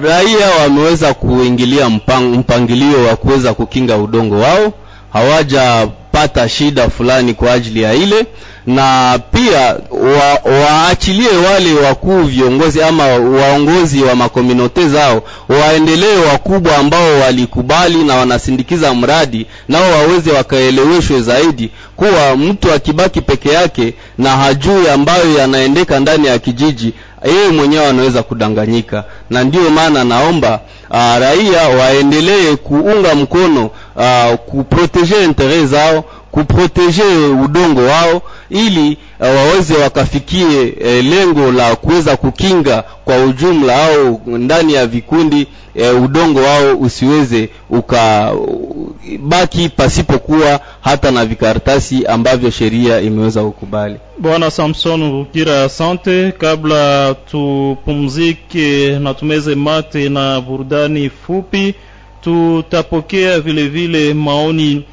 [0.03, 4.73] raia wameweza kuingilia mpang, mpangilio wa kuweza kukinga udongo wao.
[5.13, 8.27] Hawajapata shida fulani kwa ajili ya ile
[8.67, 17.21] na pia wa, waachilie wale wakuu viongozi ama waongozi wa makominote zao waendelee wakubwa ambao
[17.21, 24.89] walikubali na wanasindikiza mradi nao waweze wakaeleweshwe zaidi kuwa mtu akibaki peke yake na hajui
[24.89, 26.93] ambayo yanaendeka ndani ya kijiji
[27.25, 29.05] yeye mwenyewe anaweza kudanganyika.
[29.31, 36.05] Na ndiyo maana naomba uh, raia waendelee kuunga mkono uh, kuproteje intere zao
[36.37, 37.03] kuproteje
[37.45, 40.47] udongo wao ili uh, waweze wakafikie
[40.81, 45.47] uh, lengo la kuweza kukinga kwa ujumla au ndani ya vikundi
[45.95, 53.97] uh, udongo wao usiweze ukabaki pasipokuwa hata na vikaratasi ambavyo sheria imeweza kukubali.
[54.19, 56.33] Bwana samson rukira asante.
[56.33, 61.75] Kabla tupumzike na tumeze mate na burudani fupi
[62.21, 64.85] tutapokea vile vile maoni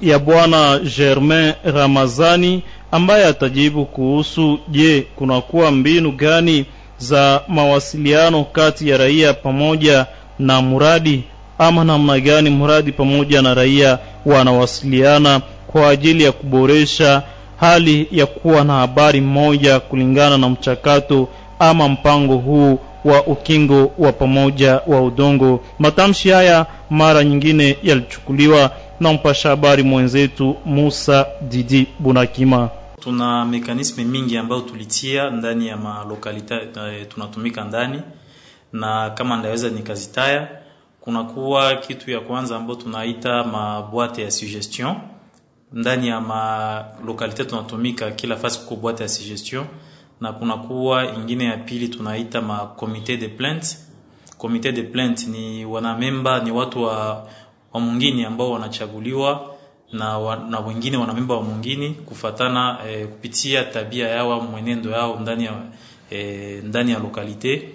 [0.00, 6.64] ya bwana Germain Ramazani ambaye atajibu kuhusu je, kunakuwa mbinu gani
[6.98, 10.06] za mawasiliano kati ya raia pamoja
[10.38, 11.24] na muradi
[11.58, 17.22] ama namna gani mradi pamoja na raia wanawasiliana kwa ajili ya kuboresha
[17.60, 21.28] hali ya kuwa na habari moja kulingana na mchakato
[21.58, 25.64] ama mpango huu wa ukingo wa pamoja wa udongo.
[25.78, 32.70] Matamshi haya mara nyingine yalichukuliwa na mpasha habari mwenzetu Musa Didi Bunakima.
[33.00, 36.54] Tuna mekanisme mingi ambayo tulitia ndani ya malokalita
[36.92, 38.02] eh, tunatumika ndani,
[38.72, 40.48] na kama ndaweza nikazitaya,
[41.00, 44.94] kunakuwa kitu ya kwanza ambayo tunaita mabwate ya suggestion
[45.72, 49.64] ndani ya malokalite tunatumika kila fasi kuko bwate ya suggestion,
[50.20, 53.76] na kunakuwa ingine ya pili tunaita ma comité de plainte.
[54.38, 57.26] Comité de plainte ni wanamemba, ni watu wa,
[57.72, 59.54] wa mwingine ambao wanachaguliwa
[59.92, 65.44] na, wa, na wengine wanamemba wa mungini kufatana e, kupitia tabia yao mwenendo yao ndani
[65.44, 65.52] ya
[66.10, 67.68] e, ndani ya lokalite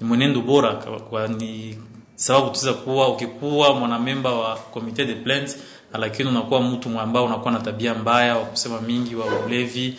[0.00, 1.78] ni mwenendo bora kwa, kwa ni
[2.14, 5.56] sababu tuweza kuwa ukikuwa mwanamemba wa comité de plainte
[5.98, 9.94] lakini unakuwa mtu ambao unakuwa na tabia mbaya wa kusema mingi wa ulevi,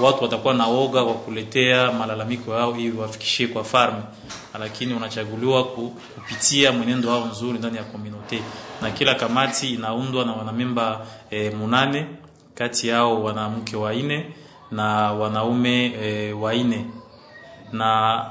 [0.00, 4.02] watu watakuwa na oga wa kuletea malalamiko yao ili wafikishie kwa farme,
[4.60, 8.42] lakini unachaguliwa kupitia mwenendo wao nzuri ndani ya community,
[8.82, 12.06] na kila kamati inaundwa na wanamemba e, munane,
[12.54, 14.26] kati yao wanamke waine
[14.70, 16.84] na wanaume e, waine
[17.72, 18.24] na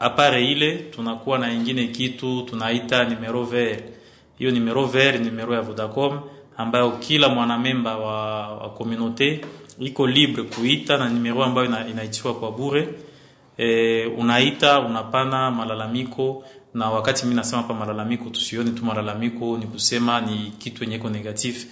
[0.00, 3.84] apare ile tunakuwa na ingine kitu tunaita numero vert.
[4.38, 6.20] Hiyo numero vert numero ya Vodacom
[6.56, 9.40] ambayo kila mwanamemba wa, wa communauté
[9.80, 12.88] iko libre kuita na nimero ambayo ina, inaitiwa kwa bure.
[13.58, 20.20] E, unaita unapana malalamiko, na wakati mimi nasema hapa malalamiko, tusione tu malalamiko ni kusema
[20.20, 21.66] ni kitu yenye iko negatif,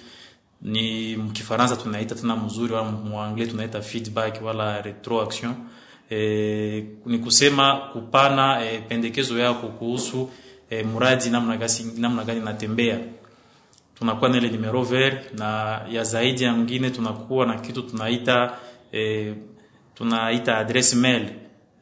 [0.62, 5.54] ni mkifaransa tunaita tena mzuri, wala muangle tunaita feedback wala retroaction.
[6.10, 10.30] E, ni kusema kupana e, pendekezo yako kuhusu
[10.70, 12.98] e, mradi namna gani namna gani natembea
[14.00, 18.52] tunakuwa na ile numero vert na ya zaidi ya mwingine tunakuwa na kitu tunaita
[18.92, 19.34] e,
[19.94, 21.28] tunaita address mail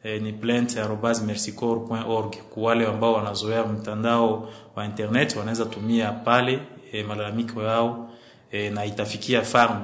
[0.03, 6.59] e, ni plainte@mercycorps.org kwa wale ambao wanazoea mtandao wa internet wanaweza tumia pale
[6.91, 8.09] e, malalamiko yao
[8.51, 9.81] e, na itafikia farm.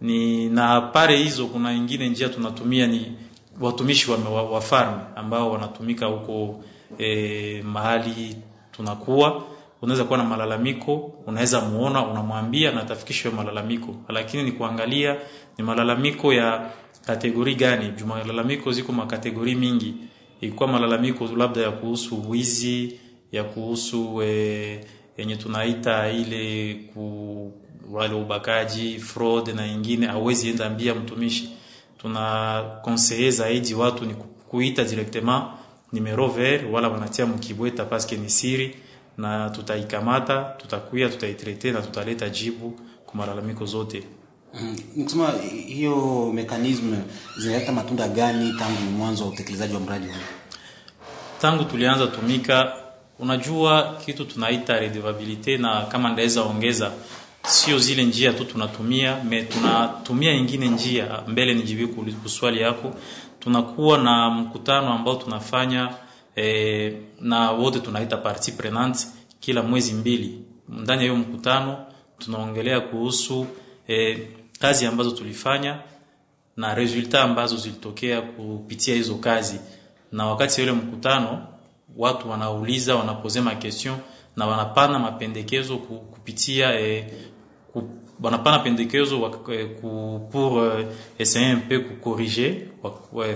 [0.00, 3.12] Ni na pale hizo kuna ingine njia tunatumia ni
[3.60, 6.64] watumishi wa, wa, wa farm ambao wanatumika huko
[6.98, 8.36] e, mahali
[8.72, 9.42] tunakuwa
[9.82, 15.16] unaweza kuwa na malalamiko, unaweza muona, unamwambia na atafikisha malalamiko, lakini ni kuangalia
[15.58, 16.70] ni malalamiko ya
[17.06, 17.88] kategori gani.
[17.96, 19.94] Juma malalamiko ziko makategori mingi,
[20.40, 23.00] ilikuwa malalamiko labda ya kuhusu wizi,
[23.32, 24.80] ya kuhusu e,
[25.16, 27.52] yenye tunaita ile ku
[27.90, 31.48] wale ubakaji, fraud na ingine, hauwezi enda ambia mtumishi.
[31.98, 34.14] Tuna conseiller zaidi watu ni
[34.48, 35.44] kuita directement
[35.92, 38.76] numero vert, wala wanatia mkibweta paske ni siri
[39.18, 44.02] na tutaikamata, tutakuya, tutaitrete na tutaleta jibu kwa malalamiko zote.
[44.60, 45.30] Mm, Nikusema
[45.66, 46.96] hiyo mekanisme
[47.38, 50.12] zinaleta matunda gani tangu mwanzo wa utekelezaji wa mradi huu?
[51.40, 52.72] Tangu tulianza tumika,
[53.18, 56.90] unajua kitu tunaita redevabilite, na kama ndaweza ongeza,
[57.46, 61.54] sio zile njia tu tunatumia me, tunatumia ingine njia mbele.
[61.54, 62.94] Nijibu kuswali yako,
[63.40, 65.94] tunakuwa na mkutano ambao tunafanya
[66.36, 69.06] E, na wote tunaita parti prenante
[69.40, 70.42] kila mwezi mbili.
[70.68, 71.86] Ndani ya hiyo mkutano
[72.18, 73.46] tunaongelea kuhusu
[73.88, 74.18] e,
[74.60, 75.78] kazi ambazo tulifanya
[76.56, 79.60] na resulta ambazo zilitokea kupitia hizo kazi,
[80.12, 81.46] na wakati ule mkutano
[81.96, 83.96] watu wanauliza, wanapozema question
[84.36, 87.12] na wanapana mapendekezo kupitia e,
[87.72, 87.88] ku,
[88.22, 90.84] wanapana pendekezo e, ku, pour
[91.18, 92.54] essayer un peu kukorriger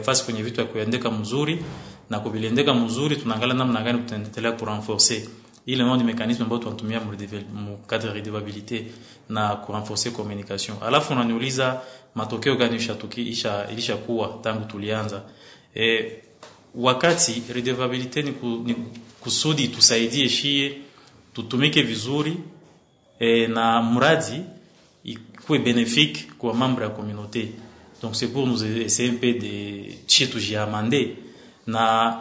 [0.03, 1.65] fasi kwenye vitu ya kuendeka mzuri
[2.11, 5.23] na kuvilendeka mzuri, tunaangalia namna gani tutaendelea kurenforcer
[5.67, 8.85] ile ndio mekanisme ambayo tunatumia mu cadre redevabilité
[9.29, 10.77] na kurenforcer communication.
[10.83, 11.81] Alafu unaniuliza
[12.15, 12.77] matokeo gani
[13.17, 15.23] isha ilishakuwa tangu tulianza.
[15.77, 16.13] E,
[16.75, 18.75] wakati redevabilité ni, ku, ni
[19.21, 20.79] kusudi tusaidie shie
[21.35, 22.37] tutumike vizuri
[23.19, 24.41] e, na mradi
[25.05, 27.49] ikuwe bénéfique kwa membre ya communauté.
[28.03, 31.17] Donc c'est pour nous essayer un peu de chie tujiamande
[31.67, 32.15] na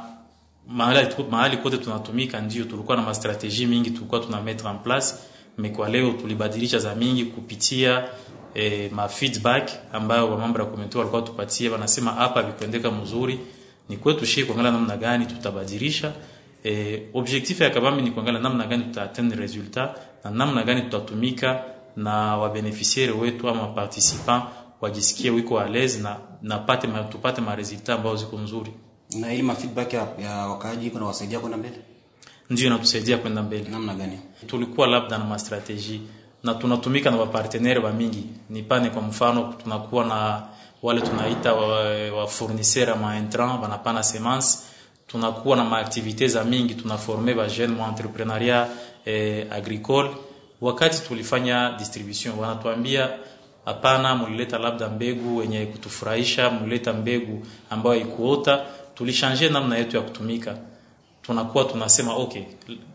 [0.68, 5.16] mahali, mahali kote tunatumika, ndio tulikuwa na mastrategie mingi tulikuwa tuna mettre en place,
[5.58, 8.10] mais kwa leo tulibadilisha za mingi kupitia
[8.54, 13.40] eh, ma feedback ambayo wa mambo ya community walikuwa tupatie, wanasema hapa vikuendeka mzuri,
[13.90, 16.14] ni kwetu shii kuangalia namna gani tutabadilisha.
[16.64, 21.64] Eh, objectif ya kabambi ni kuangalia namna gani tutaatteindre resultat na namna gani tutatumika
[21.96, 24.44] na wabenefisiere wetu ama participant
[24.82, 28.72] wajisikie wiko à l'aise na, na pate tupate maresultat ambayo ziko nzuri
[29.20, 31.76] na ma feedback ya, ya wakaaji kuna wasaidia kwenda mbele?
[32.50, 33.70] Ndio inatusaidia kwenda mbele.
[33.70, 34.20] Namna gani?
[34.48, 36.02] Tulikuwa labda na mastrateji
[36.44, 38.24] na tunatumika na wapartenere wa mingi.
[38.50, 40.44] Nipane kwa mfano tunakuwa na
[40.84, 41.78] wale tunaita wa,
[42.12, 44.58] wa maintran wanapana semence
[45.08, 46.76] tunakuwa na maaktivite za mingi.
[46.76, 48.68] Tunaforme ba jeune mu entrepreneuria
[49.06, 50.10] eh, agricole.
[50.62, 53.10] Wakati tulifanya distribution wanatuambia
[53.66, 58.66] hapana mulileta labda mbegu wenye kutufurahisha mulileta mbegu ambayo ikuota
[58.96, 60.58] tulishange namna yetu ya kutumika.
[61.22, 62.42] Tunakuwa tunasema okay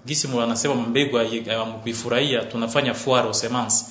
[0.07, 1.19] gisi anasema mbegu
[1.63, 3.85] amkuifurahia tunafanya foire au semence.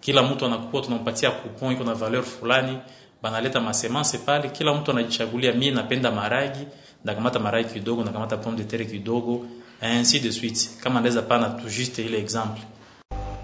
[0.00, 2.78] Kila mtu anakuwa tunampatia coupon iko na valeur fulani
[3.22, 4.48] banaleta masemence pale.
[4.48, 6.66] Kila mtu anajichagulia mimi napenda maragi
[7.04, 9.46] ndakamata maragi kidogo ndakamata pomme de terre kidogo
[9.80, 10.70] ainsi de suite.
[10.82, 12.62] Kama naweza pana tu juste ile exemple.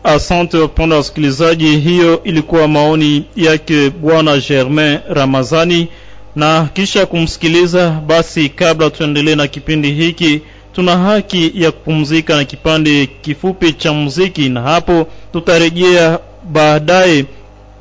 [0.05, 5.89] Asante wapenda wasikilizaji, hiyo ilikuwa maoni yake bwana Germain Ramazani.
[6.37, 10.41] Na kisha kumsikiliza, basi kabla tuendelee na kipindi hiki,
[10.73, 16.19] tuna haki ya kupumzika na kipande kifupi cha muziki, na hapo tutarejea
[16.53, 17.25] baadaye,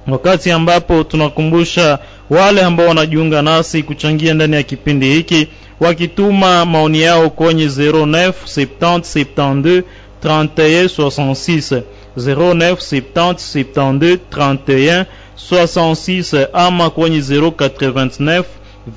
[0.08, 5.48] wakati ambapo tunakumbusha wale ambao wanajiunga nasi kuchangia ndani ya kipindi hiki
[5.80, 9.84] wakituma maoni yao kwenye 09 70 72
[10.24, 11.82] 31 66
[12.18, 15.06] 09 70 72 31
[15.52, 18.44] 66 ama kwenye 089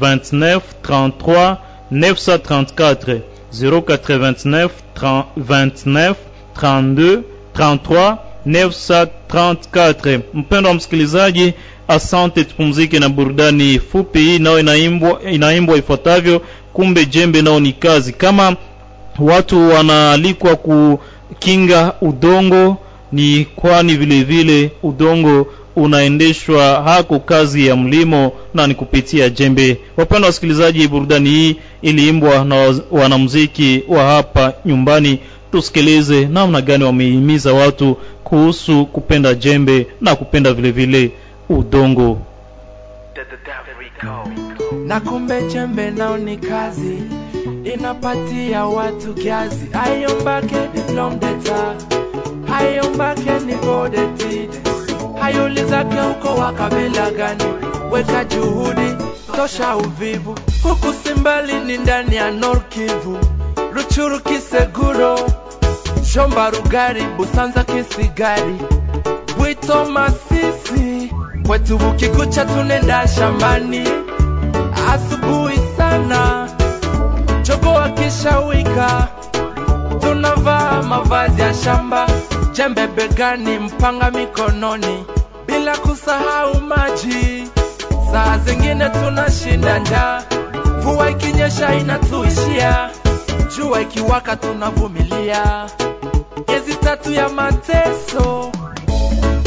[0.01, 1.57] 29 33
[1.93, 3.21] 934
[3.53, 6.15] 089 30 29
[6.57, 7.23] 32
[7.57, 8.17] 33
[8.47, 11.53] 934 mpendo wa msikilizaji
[11.89, 16.43] asante tupumzike na burudani fupi hii nayo inaimbwa inaimbwa ifuatavyo.
[16.73, 18.13] Kumbe jembe nao ni kazi.
[18.13, 18.57] Kama
[19.19, 22.77] watu wanaalikwa kukinga udongo
[23.13, 25.47] ni kwani vile vile udongo
[25.77, 29.77] unaendeshwa hako kazi ya mlimo na ni kupitia jembe.
[29.97, 35.19] Wapendwa wasikilizaji burudani hii iliimbwa na wanamuziki wa hapa nyumbani.
[35.53, 41.11] Tusikilize namna gani wamehimiza watu kuhusu kupenda jembe na kupenda vile vile
[41.49, 42.19] udongo.
[44.87, 46.99] Na kumbe jembe nao ni kazi
[47.75, 51.75] inapatia watu kiazi ayombake diplomdeta
[52.59, 53.55] ayombake ni
[55.23, 57.45] godetid hayulizake huko wa kabila gani?
[57.91, 58.95] Weka juhudi
[59.37, 60.35] tosha uvivu.
[60.63, 63.19] Huku simbali ni ndani ya norkivu
[63.73, 65.19] ruchuru kiseguro.
[66.13, 68.57] Shomba rugari busanza kisigari.
[69.39, 71.13] Bwito masisi.
[71.47, 73.89] Kwetu bukikucha tunenda shambani.
[74.95, 76.49] Asubuhi sana.
[77.43, 79.09] Chogo akishawika
[80.01, 82.07] tunavaa mavazi ya shamba
[82.53, 85.05] jembe begani mpanga mikononi
[85.47, 87.49] bila kusahau maji.
[88.13, 90.23] Saa zingine tunashinda njaa
[90.79, 92.91] mvua ikinyesha inatuishia.
[93.57, 95.67] Jua ikiwaka tunavumilia.
[96.49, 98.53] Miezi tatu ya mateso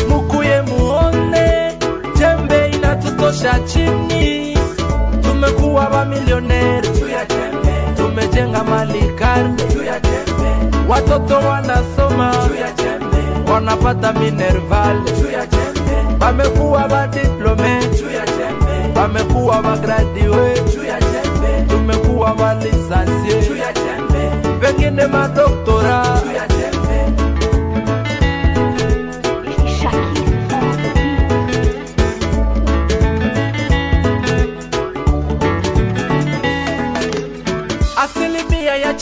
[0.09, 1.77] mukuye muone.
[2.17, 4.57] Jembe inatutosha chini.
[5.21, 6.89] Tumekuwa mamilioneri
[7.97, 9.63] tumejenga mali karne
[10.89, 12.31] watoto wanasoma
[13.55, 15.01] wanapata minerval
[16.21, 17.79] wamekuwa madiplome
[18.95, 20.53] wamekuwa magradue
[21.69, 23.53] tumekuwa malisansie
[24.61, 26.21] pengine madoktora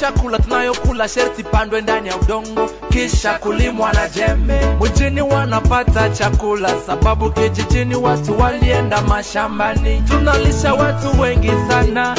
[0.04, 2.70] chakula tunayokula sherti pandwe ndani ya udongo.
[2.90, 4.60] Kisha kulimwa na jembe.
[4.82, 10.02] Mjini wanapata chakula sababu kijijini watu walienda mashambani.
[10.08, 12.16] Tunalisha watu wengi sana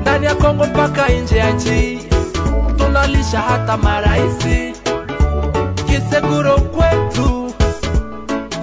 [0.00, 1.98] ndani ya kongo mpaka nje ya nchi.
[2.76, 4.72] Tunalisha hata maraisi.
[5.86, 7.54] Kiseguro kwetu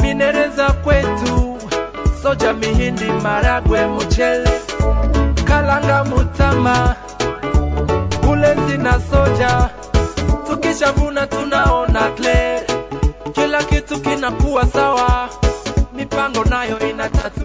[0.01, 1.57] minereza kwetu.
[2.23, 4.49] Soja mihindi maragwe mchele.
[5.45, 6.95] Kalanga mutama
[8.83, 9.69] na soja.
[10.49, 12.61] Tukishavuna tunaona clear.
[13.33, 15.29] Kila kitu kinakuwa sawa.
[15.95, 17.41] Mipango nayo inatatu.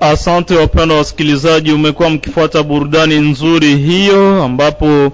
[0.00, 5.12] Asante wapendwa wasikilizaji umekuwa mkifuata burudani nzuri hiyo ambapo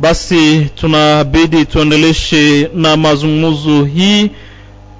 [0.00, 4.30] basi tunabidi tuendeleshe na mazungumzo hii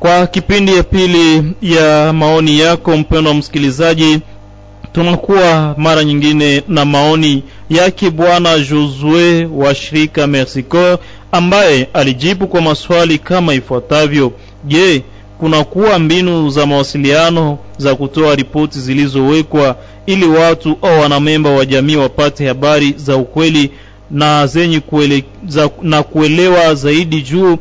[0.00, 4.20] kwa kipindi ya pili ya maoni yako mpendwa msikilizaji
[4.92, 10.98] tunakuwa mara nyingine na maoni yake bwana josue wa shirika mersicor
[11.32, 14.32] ambaye alijibu kwa maswali kama ifuatavyo:
[14.64, 15.02] Je,
[15.38, 19.76] kunakuwa mbinu za mawasiliano za kutoa ripoti zilizowekwa
[20.06, 23.70] ili watu au wanamemba wa jamii wapate habari za ukweli
[24.10, 27.58] na zenye kuele, za, na kuelewa zaidi juu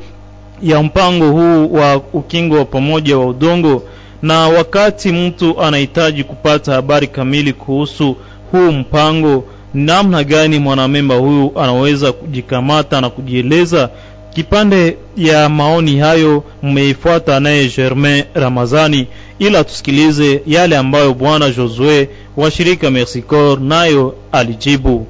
[0.64, 3.84] ya mpango huu wa ukingo wa pamoja wa udongo
[4.22, 8.16] na wakati mtu anahitaji kupata habari kamili kuhusu
[8.52, 9.44] huu mpango
[9.74, 13.90] namna gani mwanamemba huyu anaweza kujikamata na kujieleza?
[14.34, 19.08] Kipande ya maoni hayo mmeifuata naye germain ramazani.
[19.40, 25.08] Ila tusikilize yale ambayo bwana josue wa shirika mercicor nayo alijibu.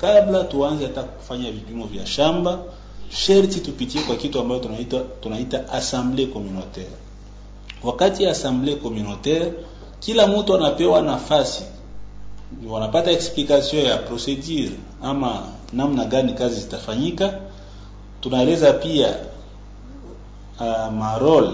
[0.00, 2.58] Kabla tuanze hata kufanya vipimo vya shamba
[3.10, 6.90] sherti tupitie kwa kitu ambayo tunaita tunaita assemblée communautaire
[7.86, 9.52] wakati ya assemblee communautaire
[10.00, 11.64] kila mtu anapewa nafasi.
[12.68, 14.70] Wanapata explication ya procedure
[15.02, 17.38] ama namna gani kazi zitafanyika.
[18.20, 19.14] Tunaeleza pia
[20.60, 21.52] uh, marol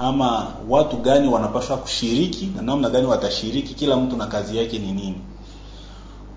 [0.00, 4.92] ama watu gani wanapaswa kushiriki na namna gani watashiriki kila mtu na kazi yake ni
[4.92, 5.18] nini.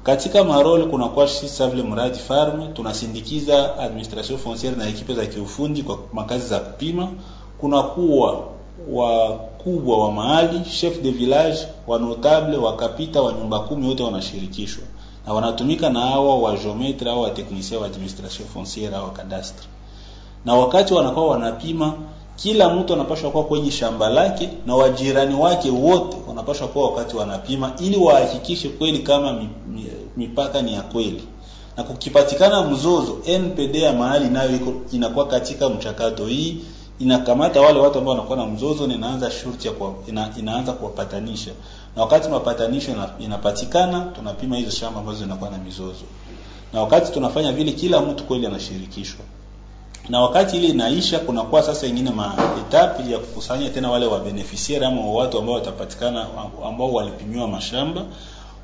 [0.04, 5.84] Katika marol kuna kwa sisi savile mradi farm tunasindikiza administration foncière na ekipe za kiufundi
[5.84, 7.08] kwa makazi za kupima.
[7.58, 8.44] Kuna kuwa
[8.92, 11.58] wakubwa wa mahali chef de village
[11.88, 14.84] wa notable wakapita wa nyumba kumi wote wanashirikishwa.
[15.28, 19.66] Na wanatumika na hawa wa geometre au wa technicien wa administration foncière au cadastre.
[20.46, 21.94] Na wakati wanakuwa wanapima
[22.36, 27.74] kila mtu anapaswa kuwa kwenye shamba lake na wajirani wake wote wanapaswa kuwa wakati wanapima
[27.80, 29.42] ili wahakikishe kweli kama
[30.18, 31.24] mipaka ni ya kweli.
[31.78, 36.58] Na kukipatikana mzozo NPD ya mahali nayo iko inakuwa katika mchakato hii
[37.00, 41.52] inakamata wale watu ambao wanakuwa na mzozo na inaanza shurti ya kwa, ina, inaanza kuwapatanisha.
[41.96, 46.04] Na wakati mapatanisho ina, inapatikana tunapima hizo shamba ambazo zinakuwa na mizozo.
[46.74, 49.26] Na wakati tunafanya vile kila mtu kweli anashirikishwa.
[50.10, 55.02] Na wakati ile inaisha kunakuwa sasa ingine maetapi ya kukusanya tena wale wa beneficiary ama
[55.06, 56.28] watu ambao watapatikana
[56.66, 58.06] ambao walipimiwa mashamba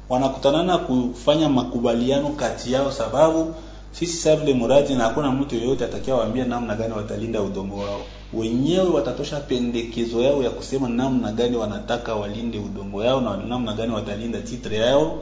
[0.09, 3.53] wanakutanana kufanya makubaliano kati yao sababu
[3.91, 8.01] sisi sable muradi na hakuna mtu yeyote atakayewaambia namna gani watalinda udongo wao
[8.33, 13.93] wenyewe watatosha pendekezo yao ya kusema namna gani wanataka walinde udongo yao na namna gani
[13.93, 15.19] watalinda titre yao.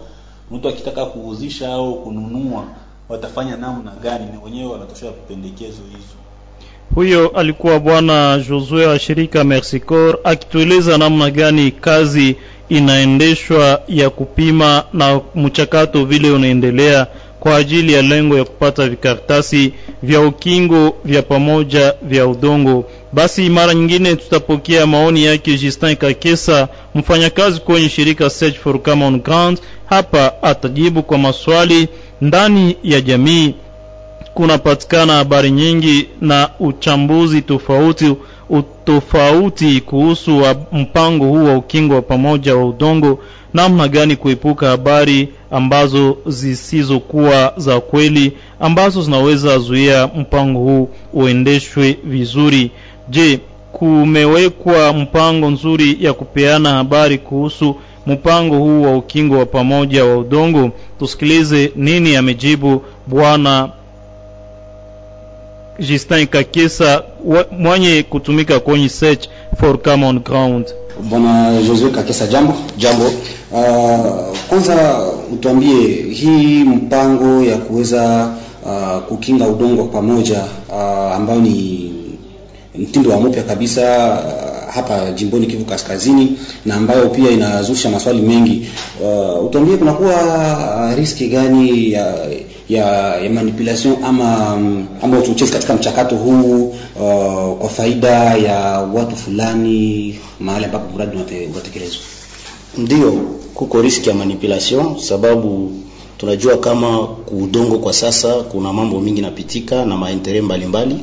[0.51, 2.63] Mtu akitaka kuuzisha au kununua
[3.09, 4.25] watafanya namna gani?
[4.33, 6.15] Na wenyewe wanatosha pendekezo hizo.
[6.95, 12.35] Huyo alikuwa bwana josue wa shirika mercicor akitueleza namna gani kazi
[12.69, 17.07] inaendeshwa ya kupima na mchakato vile unaendelea
[17.39, 23.73] kwa ajili ya lengo ya kupata vikaratasi vya ukingo vya pamoja vya udongo basi mara
[23.73, 29.59] nyingine tutapokea maoni yake Justin Kakesa mfanyakazi kwenye shirika Search for Common Ground.
[29.85, 31.87] Hapa atajibu kwa maswali
[32.21, 33.53] ndani ya jamii.
[34.33, 38.13] Kunapatikana habari nyingi na uchambuzi tofauti
[38.49, 43.19] utofauti kuhusu wa mpango huu wa ukingo wa pamoja wa udongo
[43.53, 52.71] namna gani kuepuka habari ambazo zisizokuwa za kweli ambazo zinaweza zuia mpango huu uendeshwe vizuri
[53.09, 53.39] je
[53.71, 57.75] kumewekwa mpango nzuri ya kupeana habari kuhusu
[58.07, 60.69] mpango huu wa ukingo wa pamoja wa udongo?
[60.99, 63.69] Tusikilize nini amejibu bwana
[65.79, 67.03] Justin Kakesa
[67.51, 69.27] mwenye kutumika kwenye search
[69.59, 70.65] for common ground.
[71.09, 73.05] Bwana Josue Kakesa jambo jambo.
[73.51, 75.01] Uh, kwanza
[75.33, 78.31] utuambie hii mpango ya kuweza
[78.65, 81.91] uh, kukinga udongo pamoja uh, ambayo ni
[82.79, 88.67] mtindo wa mpya kabisa uh, hapa jimboni Kivu Kaskazini na ambayo pia inazusha maswali mengi.
[89.03, 90.13] Uh, utuambie kunakuwa
[90.91, 92.15] uh, riski gani ya
[92.69, 94.51] ya, ya manipulation ama
[95.01, 101.17] ama uchochezi katika mchakato huu uh, kwa faida ya watu fulani mahali ambapo mradi
[101.53, 102.01] unatekelezwa?
[102.77, 103.11] Ndio
[103.53, 105.71] kuko riski ya manipulation sababu
[106.17, 110.95] tunajua kama kuudongo kwa sasa kuna mambo mingi napitika na maentere mbalimbali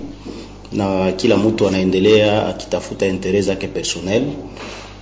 [0.73, 4.23] na kila mtu anaendelea akitafuta intere zake personnel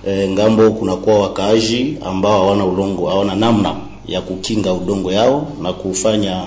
[0.07, 3.75] e, ng'ambo kunakuwa wakaaji ambao hawana ulongo hawana namna
[4.07, 6.41] ya kukinga udongo yao na kufanya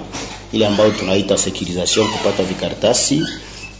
[0.53, 3.23] ile ambayo tunaita securisation kupata vikartasi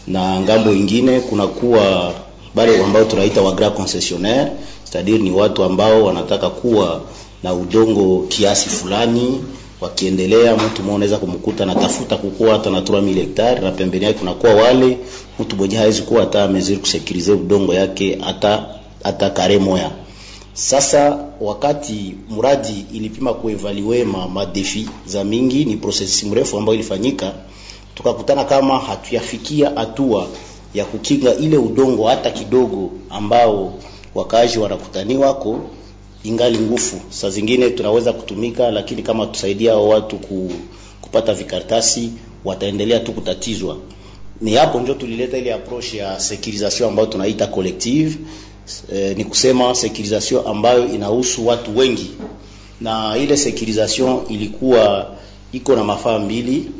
[0.07, 2.13] na ng'ambo ingine kunakuwa
[2.55, 4.51] bale ambao tunaita wa grand concessionnaire
[4.85, 7.01] c'est-à-dire ni watu ambao wanataka kuwa
[7.43, 9.41] na udongo kiasi fulani
[9.81, 14.53] wakiendelea mtu mmoja anaweza kumkuta anatafuta kukua hata na 3000 hektari na pembeni yake kunakuwa
[14.53, 14.97] wale
[15.39, 18.65] mtu mmoja hawezi kuwa hata ameziri kusekirize udongo yake hata
[19.03, 19.91] hata kare moya.
[20.53, 27.33] Sasa wakati mradi ilipima kuevaluer ma, ma defi za mingi ni prosesi mrefu ambayo ilifanyika
[27.95, 30.27] tukakutana kama hatuyafikia hatua
[30.73, 33.73] ya kukinga ile udongo hata kidogo ambao
[34.15, 35.59] wakaaji wanakutaniwako
[36.23, 37.01] ingali ngufu.
[37.09, 40.51] Saa zingine tunaweza kutumika, lakini kama tusaidia hao watu ku,
[41.01, 42.09] kupata vikaratasi
[42.45, 43.77] wataendelea tu kutatizwa.
[44.41, 48.17] Ni hapo ndio tulileta ile approach ya securisation ambayo tunaita collective.
[48.95, 52.11] E, ni kusema securisation ambayo inahusu watu wengi,
[52.81, 55.11] na ile securisation ilikuwa
[55.51, 56.71] iko na mafaa mbili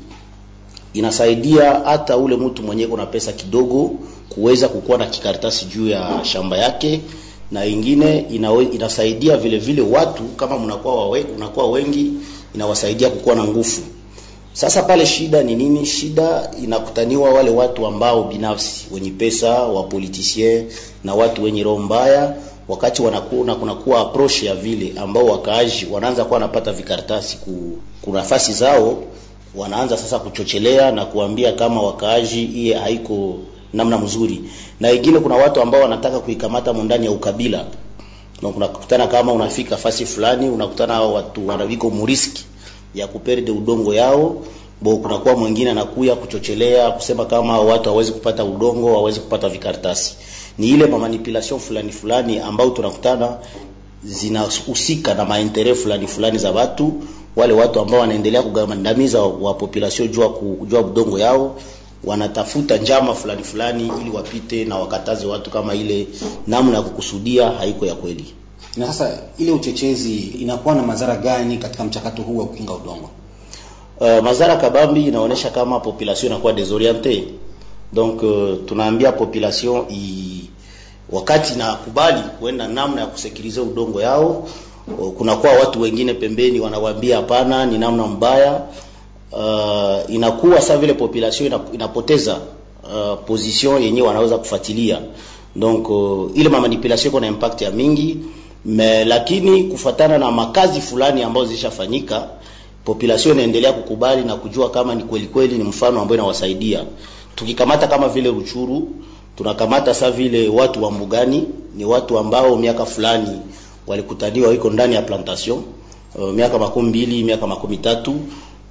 [0.93, 3.91] inasaidia hata ule mtu mwenye kuna pesa kidogo
[4.29, 7.01] kuweza kukuwa na kikaratasi juu ya shamba yake,
[7.51, 12.11] na ingine inawe, inasaidia vile vile watu kama mnakuwa wawe, unakuwa wengi,
[12.55, 13.81] inawasaidia kukuwa na nguvu.
[14.53, 15.85] Sasa pale shida ni nini?
[15.85, 20.65] Shida inakutaniwa wale watu ambao binafsi wenye pesa, wa politicien
[21.03, 22.35] na watu wenye roho mbaya,
[22.67, 27.37] wakati wanakuwa kunakuwa approach ya vile ambao wakaaji wanaanza kuwa wanapata vikaratasi
[28.01, 29.03] ku nafasi zao
[29.55, 33.35] wanaanza sasa kuchochelea na kuambia kama wakaaji iye haiko
[33.73, 34.41] namna mzuri,
[34.79, 37.65] na wengine kuna watu ambao wanataka kuikamata ndani ya ukabila,
[38.41, 42.45] na unakutana kama unafika fasi fulani unakutana hao watu wanaviko muriski
[42.95, 44.35] ya kuperde udongo yao
[44.81, 50.15] bo, kunakuwa mwingine anakuya kuchochelea kusema kama hao watu hawezi kupata udongo, hawezi kupata vikartasi.
[50.57, 53.37] Ni ile manipulation fulani fulani ambao tunakutana
[54.03, 56.93] zinahusika na maentere fulani fulani za watu
[57.35, 61.55] wale watu ambao wanaendelea kugandamiza wa population jua kujua udongo yao,
[62.03, 66.07] wanatafuta njama fulani fulani ili wapite na wakataze watu kama ile
[66.47, 68.25] namna ya kukusudia haiko ya kweli.
[68.77, 73.09] Na sasa ile uchechezi inakuwa na madhara gani katika mchakato huu wa kukinga udongo?
[73.99, 77.23] Uh, madhara kabambi inaonyesha kama population inakuwa desoriente.
[77.93, 80.49] Donc uh, tunaambia population i,
[81.11, 84.47] wakati nakubali kuenda namna ya kusikiliza udongo yao
[85.17, 88.61] kunakuwa watu wengine pembeni wanawaambia hapana, ni namna mbaya.
[89.31, 92.37] Uh, inakuwa saa vile population inapoteza
[92.83, 94.99] uh, position yenyewe wanaweza kufuatilia.
[95.55, 98.17] Donc uh, ile manipulation iko na impact ya mingi
[98.65, 102.27] me, lakini kufatana na makazi fulani ambazo zilishafanyika,
[102.85, 106.83] population inaendelea kukubali na kujua kama ni kweli kweli ni mfano ambao inawasaidia.
[107.35, 108.89] Tukikamata kama vile Ruchuru,
[109.37, 111.43] tunakamata saa vile watu wa mbugani,
[111.75, 113.39] ni watu ambao miaka fulani
[113.87, 115.61] walikutaniwa iko ndani ya plantation
[116.15, 118.15] uh, miaka makumi mbili miaka makumi tatu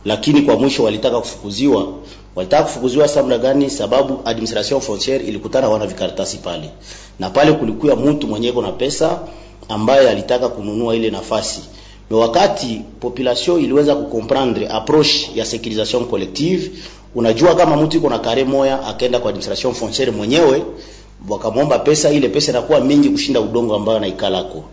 [0.05, 1.87] lakini kwa mwisho walitaka kufukuziwa.
[2.37, 3.71] Walitaka kufukuziwa sababu gani?
[3.71, 6.71] Sababu administration foncière ilikutana wana vikaratasi pale,
[7.19, 9.21] na pale kulikuwa mtu mwenye na pesa
[9.69, 11.61] ambaye alitaka kununua ile nafasi.
[12.11, 16.71] Na wakati population iliweza kucomprendre approche ya sécurisation collective,
[17.15, 20.63] unajua kama mtu iko na kare moya akaenda kwa administration foncière mwenyewe
[21.29, 24.65] wakamwomba pesa, ile pesa inakuwa mingi kushinda udongo ambao anaikalako.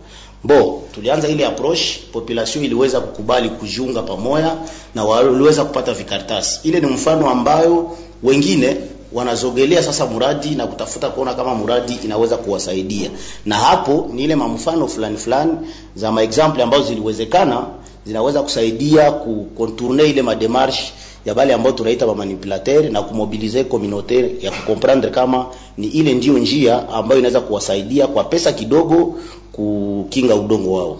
[0.46, 1.80] Bo, tulianza ile approach,
[2.12, 4.56] population iliweza kukubali kujiunga pamoja
[4.94, 6.60] na waliweza kupata vikaratasi.
[6.68, 8.76] Ile ni mfano ambayo wengine
[9.12, 13.10] wanazogelea sasa muradi na kutafuta kuona kama muradi inaweza kuwasaidia,
[13.46, 15.52] na hapo ni ile mamfano fulani fulani
[15.94, 17.66] za maexample ambazo ziliwezekana
[18.06, 20.92] zinaweza kusaidia kucontourner ile mademarche
[21.26, 25.46] ya bale ambao tunaita manipulateur na kumobilize communautaire ya kukomprendre kama
[25.78, 29.14] ni ile ndiyo njia ambayo inaweza kuwasaidia kwa pesa kidogo
[29.52, 30.98] kukinga udongo wao.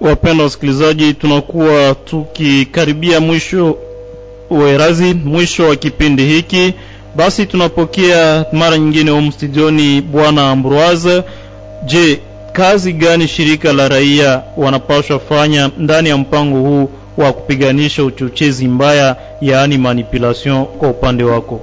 [0.00, 3.76] Wapenda wasikilizaji, tunakuwa tukikaribia mwisho
[4.50, 6.74] uerazi, mwisho wa kipindi hiki.
[7.16, 11.22] Basi tunapokea mara nyingine humu studioni bwana Ambroise.
[11.86, 12.20] Je,
[12.52, 16.88] kazi gani shirika la raia wanapaswa fanya ndani ya mpango huu
[17.22, 21.60] wa kupiganisha uchochezi mbaya, yaani manipulation, kwa upande wako?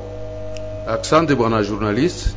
[1.02, 2.28] Asante bwana journalist.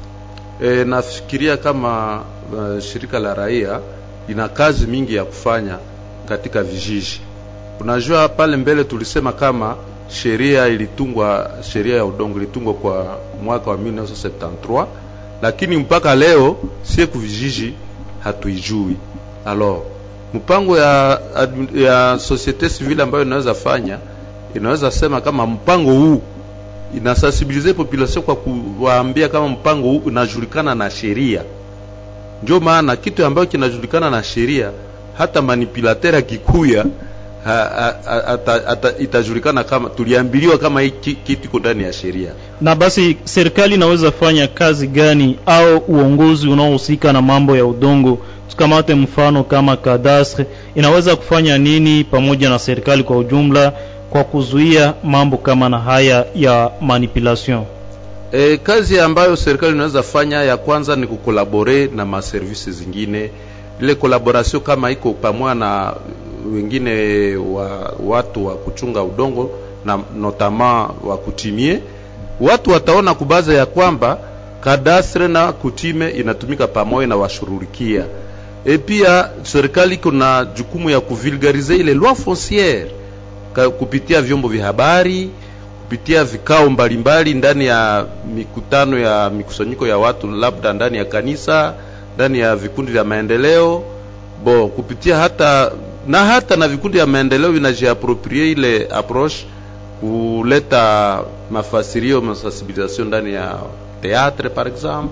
[0.64, 3.80] E, nafikiria kama uh, shirika la raia
[4.28, 5.78] ina kazi mingi ya kufanya
[6.28, 7.20] katika vijiji.
[7.80, 9.76] Unajua, pale mbele tulisema kama
[10.08, 14.86] sheria ilitungwa, sheria ya udongo ilitungwa kwa mwaka wa 1973
[15.42, 17.74] lakini mpaka leo sie kuvijiji
[18.24, 18.96] hatuijui.
[19.46, 19.82] Alors
[20.34, 21.20] mpango ya,
[21.74, 23.98] ya societe civile ambayo inaweza fanya,
[24.54, 26.22] inaweza sema kama mpango huu
[26.96, 31.42] inasensibilize population kwa kuwaambia kama mpango huu unajulikana na sheria.
[32.42, 34.70] Ndio maana kitu ambayo kinajulikana na sheria,
[35.18, 36.84] hata manipulateur akikuya
[38.98, 42.32] itajulikana kama tuliambiliwa kama hiki kitu iko ndani ya sheria.
[42.60, 48.18] Na basi serikali inaweza fanya kazi gani, au uongozi unaohusika na mambo ya udongo
[48.50, 53.72] tukamate mfano kama kadastre inaweza kufanya nini pamoja na serikali kwa ujumla
[54.10, 57.64] kwa kuzuia mambo kama na haya ya manipulation?
[58.32, 63.30] E, kazi ambayo serikali inaweza fanya ya kwanza ni kukolabore na maservisi zingine.
[63.82, 65.94] Ile collaboration kama iko pamoja na
[66.54, 69.50] wengine wa watu wa kuchunga udongo
[69.84, 71.80] na notama wa kutimie
[72.40, 74.18] watu wataona kubaza ya kwamba
[74.60, 78.04] kadastre na kutime inatumika pamoja na washurulikia
[78.64, 82.86] e pia serikali iko na jukumu ya kuvulgarize ile loi foncière
[83.78, 85.30] kupitia vyombo vya habari
[85.82, 91.74] kupitia vikao mbalimbali ndani ya mikutano ya mikusanyiko ya watu labda ndani ya kanisa
[92.14, 93.82] ndani ya vikundi vya maendeleo.
[94.44, 95.72] Bo kupitia hata
[96.06, 99.46] na hata na vikundi vya maendeleo vinajiaproprie ile approche
[100.00, 103.58] kuleta mafasirio masensibilisation ndani ya
[104.02, 105.10] teatre par exemple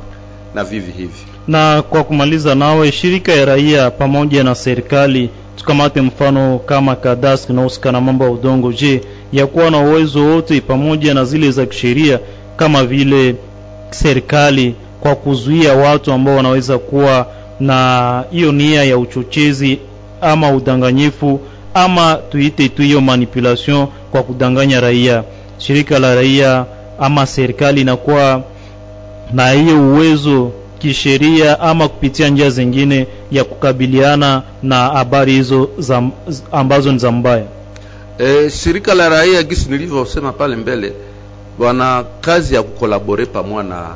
[0.54, 1.12] na vivi hivi.
[1.48, 7.92] Na kwa kumaliza, nawe shirika ya raia pamoja na serikali, tukamate mfano kama kadastri inahusika
[7.92, 9.00] na mambo ya udongo, je,
[9.32, 12.18] ya kuwa na uwezo wote pamoja na zile za kisheria
[12.56, 13.34] kama vile
[13.90, 17.26] serikali kwa kuzuia watu ambao wanaweza kuwa
[17.60, 19.78] na hiyo nia ya uchochezi
[20.20, 21.40] ama udanganyifu
[21.74, 25.24] ama tuite tu hiyo manipulation kwa kudanganya raia,
[25.58, 26.64] shirika la raia
[27.00, 28.42] ama serikali inakuwa
[29.32, 36.02] na hiyo uwezo kisheria ama kupitia njia zingine ya kukabiliana na habari hizo za,
[36.52, 37.44] ambazo ni za mbaya.
[38.18, 40.92] E, shirika la raia gisi nilivyosema pale mbele
[41.58, 43.86] wana kazi ya kukolabore pamoja na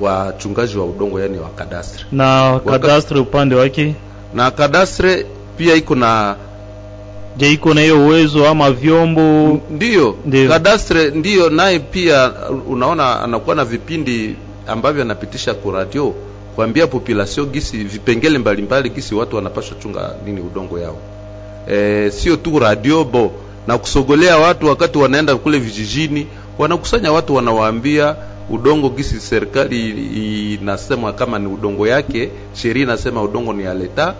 [0.00, 3.94] wachungaji wa udongo yani wa kadastre Na kadastre upande wake,
[4.34, 5.26] na kadastre
[5.56, 6.36] pia iko na
[7.36, 9.60] je, iko na hiyo uwezo ama vyombo?
[9.70, 10.48] ndio Ndiyo.
[10.48, 12.30] kadastre ndiyo naye pia
[12.68, 14.36] unaona anakuwa na vipindi
[14.68, 16.14] ambavyo anapitisha kwa radio
[16.54, 20.96] kuambia population gisi vipengele mbalimbali gisi watu wanapaswa chunga nini udongo yao.
[21.70, 23.32] E, sio tu radio bo
[23.66, 26.26] na kusogolea watu wakati wanaenda kule vijijini
[26.58, 28.16] wanakusanya watu wanawaambia
[28.50, 29.90] udongo gisi serikali
[30.54, 34.14] inasema kama ni udongo yake sheria inasema udongo ni ya leta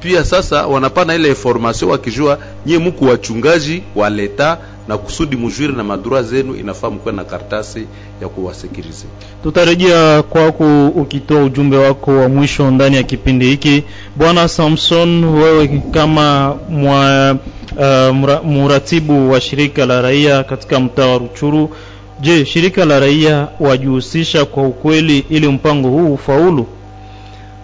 [0.00, 4.58] pia sasa wanapana ile information wakijua nyie muku wachungaji wa leta
[4.88, 7.86] na kusudi mujwiri na madura zenu inafaa mkuwe na kartasi
[8.22, 9.04] ya kuwasekirize
[9.42, 13.82] Tutarejea kwako ukitoa ujumbe wako wa mwisho ndani ya kipindi hiki.
[14.16, 17.36] Bwana Samson, wewe kama mwa,
[17.76, 21.70] uh, mura, muratibu wa shirika la raia katika mtaa wa Ruchuru,
[22.20, 26.66] je, shirika la raia wajihusisha kwa ukweli ili mpango huu ufaulu?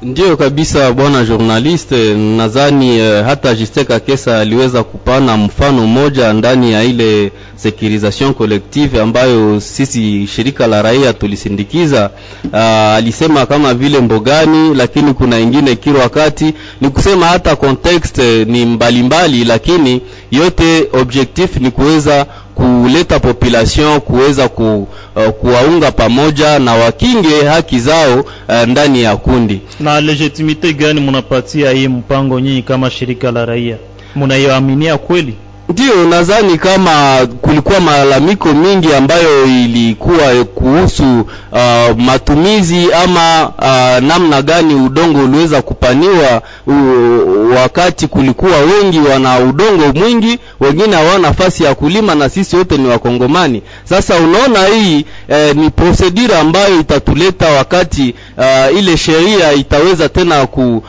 [0.03, 6.85] Ndiyo kabisa bwana journaliste, nadhani eh, hata Jisteka Kesa aliweza kupana mfano mmoja ndani ya
[6.85, 12.11] ile securisation collective ambayo sisi shirika la raia tulisindikiza.
[12.53, 16.55] Uh, alisema kama vile Mbogani, lakini kuna ingine Kirwa Kati.
[16.81, 22.27] Ni kusema hata context eh, ni mbalimbali mbali, lakini yote objectif ni kuweza
[22.61, 29.61] kuleta population kuweza ku, uh, kuwaunga pamoja na wakinge haki zao uh, ndani ya kundi.
[29.81, 33.77] Na legitimite gani munapatia hii mpango nyinyi kama shirika la raia?
[34.15, 35.35] Munaiaminia kweli?
[35.71, 41.21] Ndiyo, nadhani kama kulikuwa malalamiko mingi ambayo ilikuwa kuhusu
[41.53, 46.75] uh, matumizi ama uh, namna gani udongo uliweza kupaniwa uh,
[47.57, 52.89] wakati kulikuwa wengi wana udongo mwingi, wengine hawana nafasi ya kulima, na sisi wote ni
[52.89, 53.63] Wakongomani.
[53.85, 60.83] Sasa unaona hii eh, ni procedure ambayo itatuleta wakati uh, ile sheria itaweza tena ku,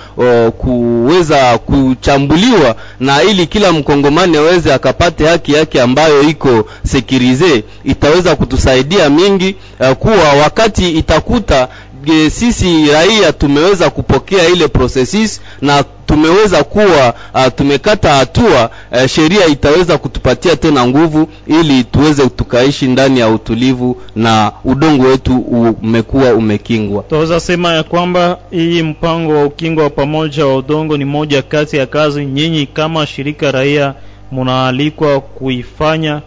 [0.58, 9.10] kuweza kuchambuliwa na ili kila mkongomani aweze akapate haki yake ambayo iko sekirize, itaweza kutusaidia
[9.10, 11.68] mingi uh, kuwa wakati itakuta
[12.06, 19.46] e, sisi raia tumeweza kupokea ile processes na tumeweza kuwa uh, tumekata hatua uh, sheria
[19.48, 25.38] itaweza kutupatia tena nguvu ili tuweze tukaishi ndani ya utulivu na udongo wetu
[25.82, 27.04] umekuwa umekingwa.
[27.04, 31.78] Tunaweza sema ya kwamba hii mpango wa ukingo wa pamoja wa udongo ni moja kati
[31.78, 33.94] ya kazi nyinyi kama shirika raia
[34.32, 36.22] munaalikwa kuifanya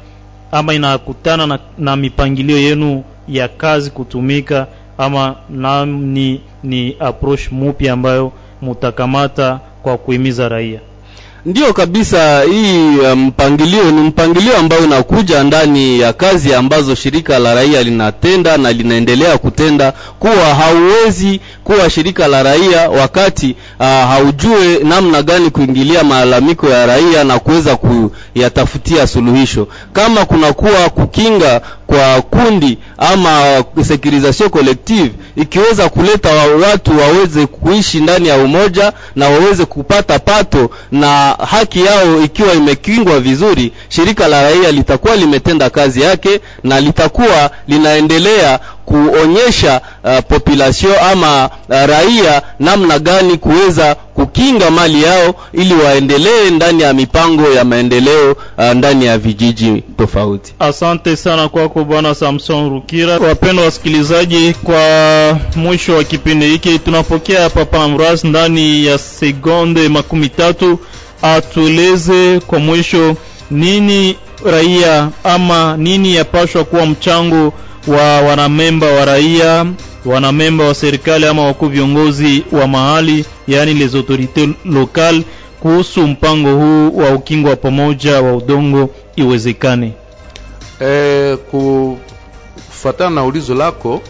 [0.52, 4.66] ama inakutana na, na mipangilio yenu ya kazi kutumika
[4.98, 8.32] ama na, ni, ni approach mupya ambayo
[8.62, 10.80] mutakamata kwa kuhimiza raia
[11.46, 17.82] Ndiyo kabisa, hii mpangilio ni mpangilio ambao unakuja ndani ya kazi ambazo shirika la raia
[17.82, 25.50] linatenda na linaendelea kutenda, kuwa hauwezi kuwa shirika la raia wakati uh, haujue namna gani
[25.50, 29.68] kuingilia malalamiko ya raia na kuweza kuyatafutia suluhisho.
[29.92, 38.28] Kama kunakuwa kukinga kwa kundi ama securisation collective ikiweza kuleta wa watu waweze kuishi ndani
[38.28, 44.72] ya umoja na waweze kupata pato na haki yao ikiwa imekingwa vizuri, shirika la raia
[44.72, 53.36] litakuwa limetenda kazi yake na litakuwa linaendelea kuonyesha uh, population ama uh, raia namna gani
[53.38, 59.82] kuweza kukinga mali yao ili waendelee ndani ya mipango ya maendeleo uh, ndani ya vijiji
[59.98, 60.54] tofauti.
[60.58, 63.18] Asante sana kwako bwana Samson Rukira.
[63.18, 70.78] Wapendwa wasikilizaji, kwa mwisho wa kipindi hiki tunapokea Papa Amras ndani ya sekonde makumi tatu
[71.22, 73.16] atueleze kwa mwisho
[73.50, 77.52] nini raia ama nini yapashwa kuwa mchango
[77.86, 79.66] wa wanamemba wa raia
[80.04, 85.24] wanamemba wa serikali ama wakuu viongozi wa mahali yaani les autorités locales
[85.60, 89.92] kuhusu mpango huu wa ukingo wa pamoja wa udongo iwezekane.
[90.80, 94.00] E, kufatana na ulizo lako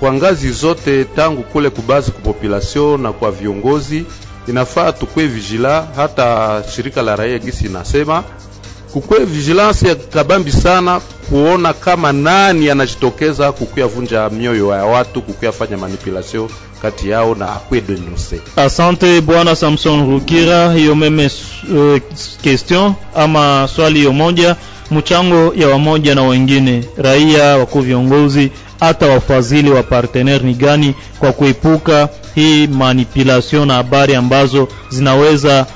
[0.00, 4.04] kwa ngazi zote tangu kule kubazi kupopulation na kwa viongozi
[4.48, 8.24] inafaa tukwe vigila hata shirika la raia gisi inasema
[8.92, 15.52] kukwe vigilance ya kabambi sana kuona kama nani anajitokeza kukuya vunja mioyo ya watu kukuya
[15.52, 16.48] fanya manipulation
[16.82, 18.40] kati yao na akwe denonse.
[18.56, 21.30] Asante bwana Samson Rukira, hiyo meme
[21.76, 21.98] uh,
[22.42, 24.56] question ama swali hiyo moja,
[24.90, 31.32] mchango ya wamoja na wengine raia, wakuu viongozi, hata wafadhili wa partenaire ni gani kwa
[31.32, 35.66] kuepuka hii manipulation na habari ambazo zinaweza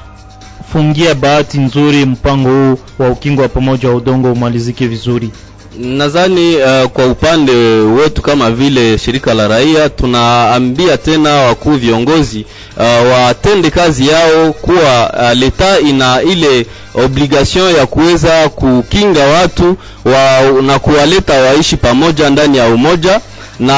[0.73, 5.31] fungia bahati nzuri mpango huu wa ukingo wa pamoja wa udongo umalizike vizuri.
[5.79, 12.47] Nadhani uh, kwa upande wetu kama vile shirika la raia tunaambia tena wakuu viongozi
[12.77, 16.67] uh, watende kazi yao, kuwa uh, leta ina ile
[17.05, 23.21] obligation ya kuweza kukinga watu wa, na kuwaleta waishi pamoja ndani ya umoja
[23.63, 23.75] na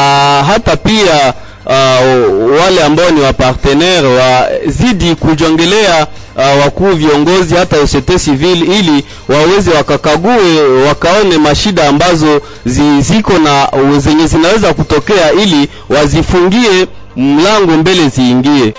[0.46, 1.34] hata pia
[1.66, 6.06] uh, wale ambao ni wapartenere wazidi kujongelea
[6.36, 13.68] uh, wakuu viongozi hata societe civile ili waweze wakakague wakaone mashida ambazo zi, ziko na
[13.98, 18.74] zenye zinaweza kutokea ili wazifungie mlango mbele ziingie.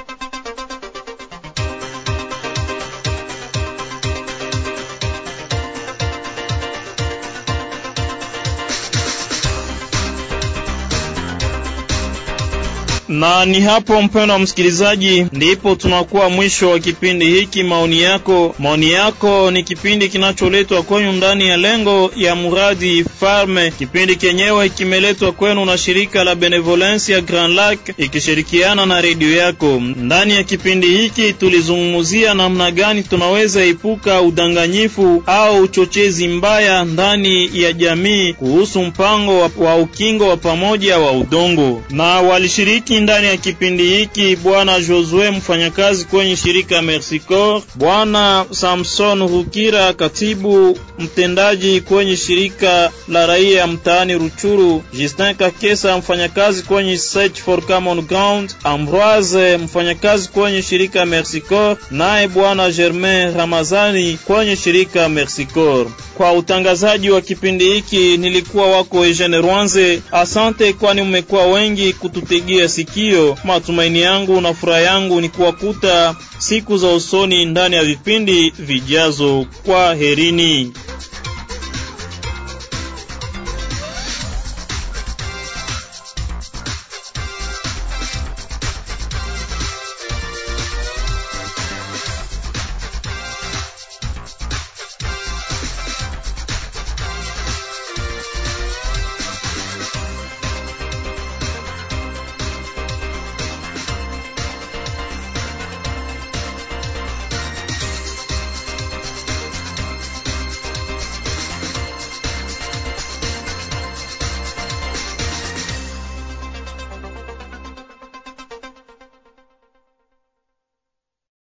[13.09, 17.63] Na ni hapo mpendwa msikilizaji, ndipo tunakuwa mwisho wa kipindi hiki.
[17.63, 23.71] Maoni yako, maoni yako ni kipindi kinacholetwa kwenu ndani ya lengo ya muradi Farme.
[23.71, 29.81] Kipindi kenyewe kimeletwa kwenu na shirika la Benevolence ya Grand Lac ikishirikiana na redio yako.
[29.95, 37.73] Ndani ya kipindi hiki tulizungumzia namna gani tunaweza epuka udanganyifu au uchochezi mbaya ndani ya
[37.73, 43.83] jamii kuhusu mpango wa, wa ukingo wa pamoja wa udongo, na walishiriki ndani ya kipindi
[43.83, 53.25] hiki bwana Josue mfanyakazi kwenye shirika Mercicor, bwana Samson Rukira katibu mtendaji kwenye shirika la
[53.25, 61.05] raia mtaani Ruchuru, Justin Kakesa mfanyakazi kwenye Search for Common Ground, Ambroise mfanyakazi kwenye shirika
[61.05, 65.87] Mercicor, naye bwana Germain Ramazani kwenye shirika Mercicor.
[66.17, 70.01] Kwa utangazaji wa kipindi hiki nilikuwa wako Eugene Rwanze.
[70.11, 73.37] Asante kwani mmekuwa wengi kututegea sikio.
[73.43, 79.45] Matumaini yangu na furaha yangu ni kuwakuta siku za usoni ndani ya vipindi vijazo.
[79.65, 80.73] Kwa herini.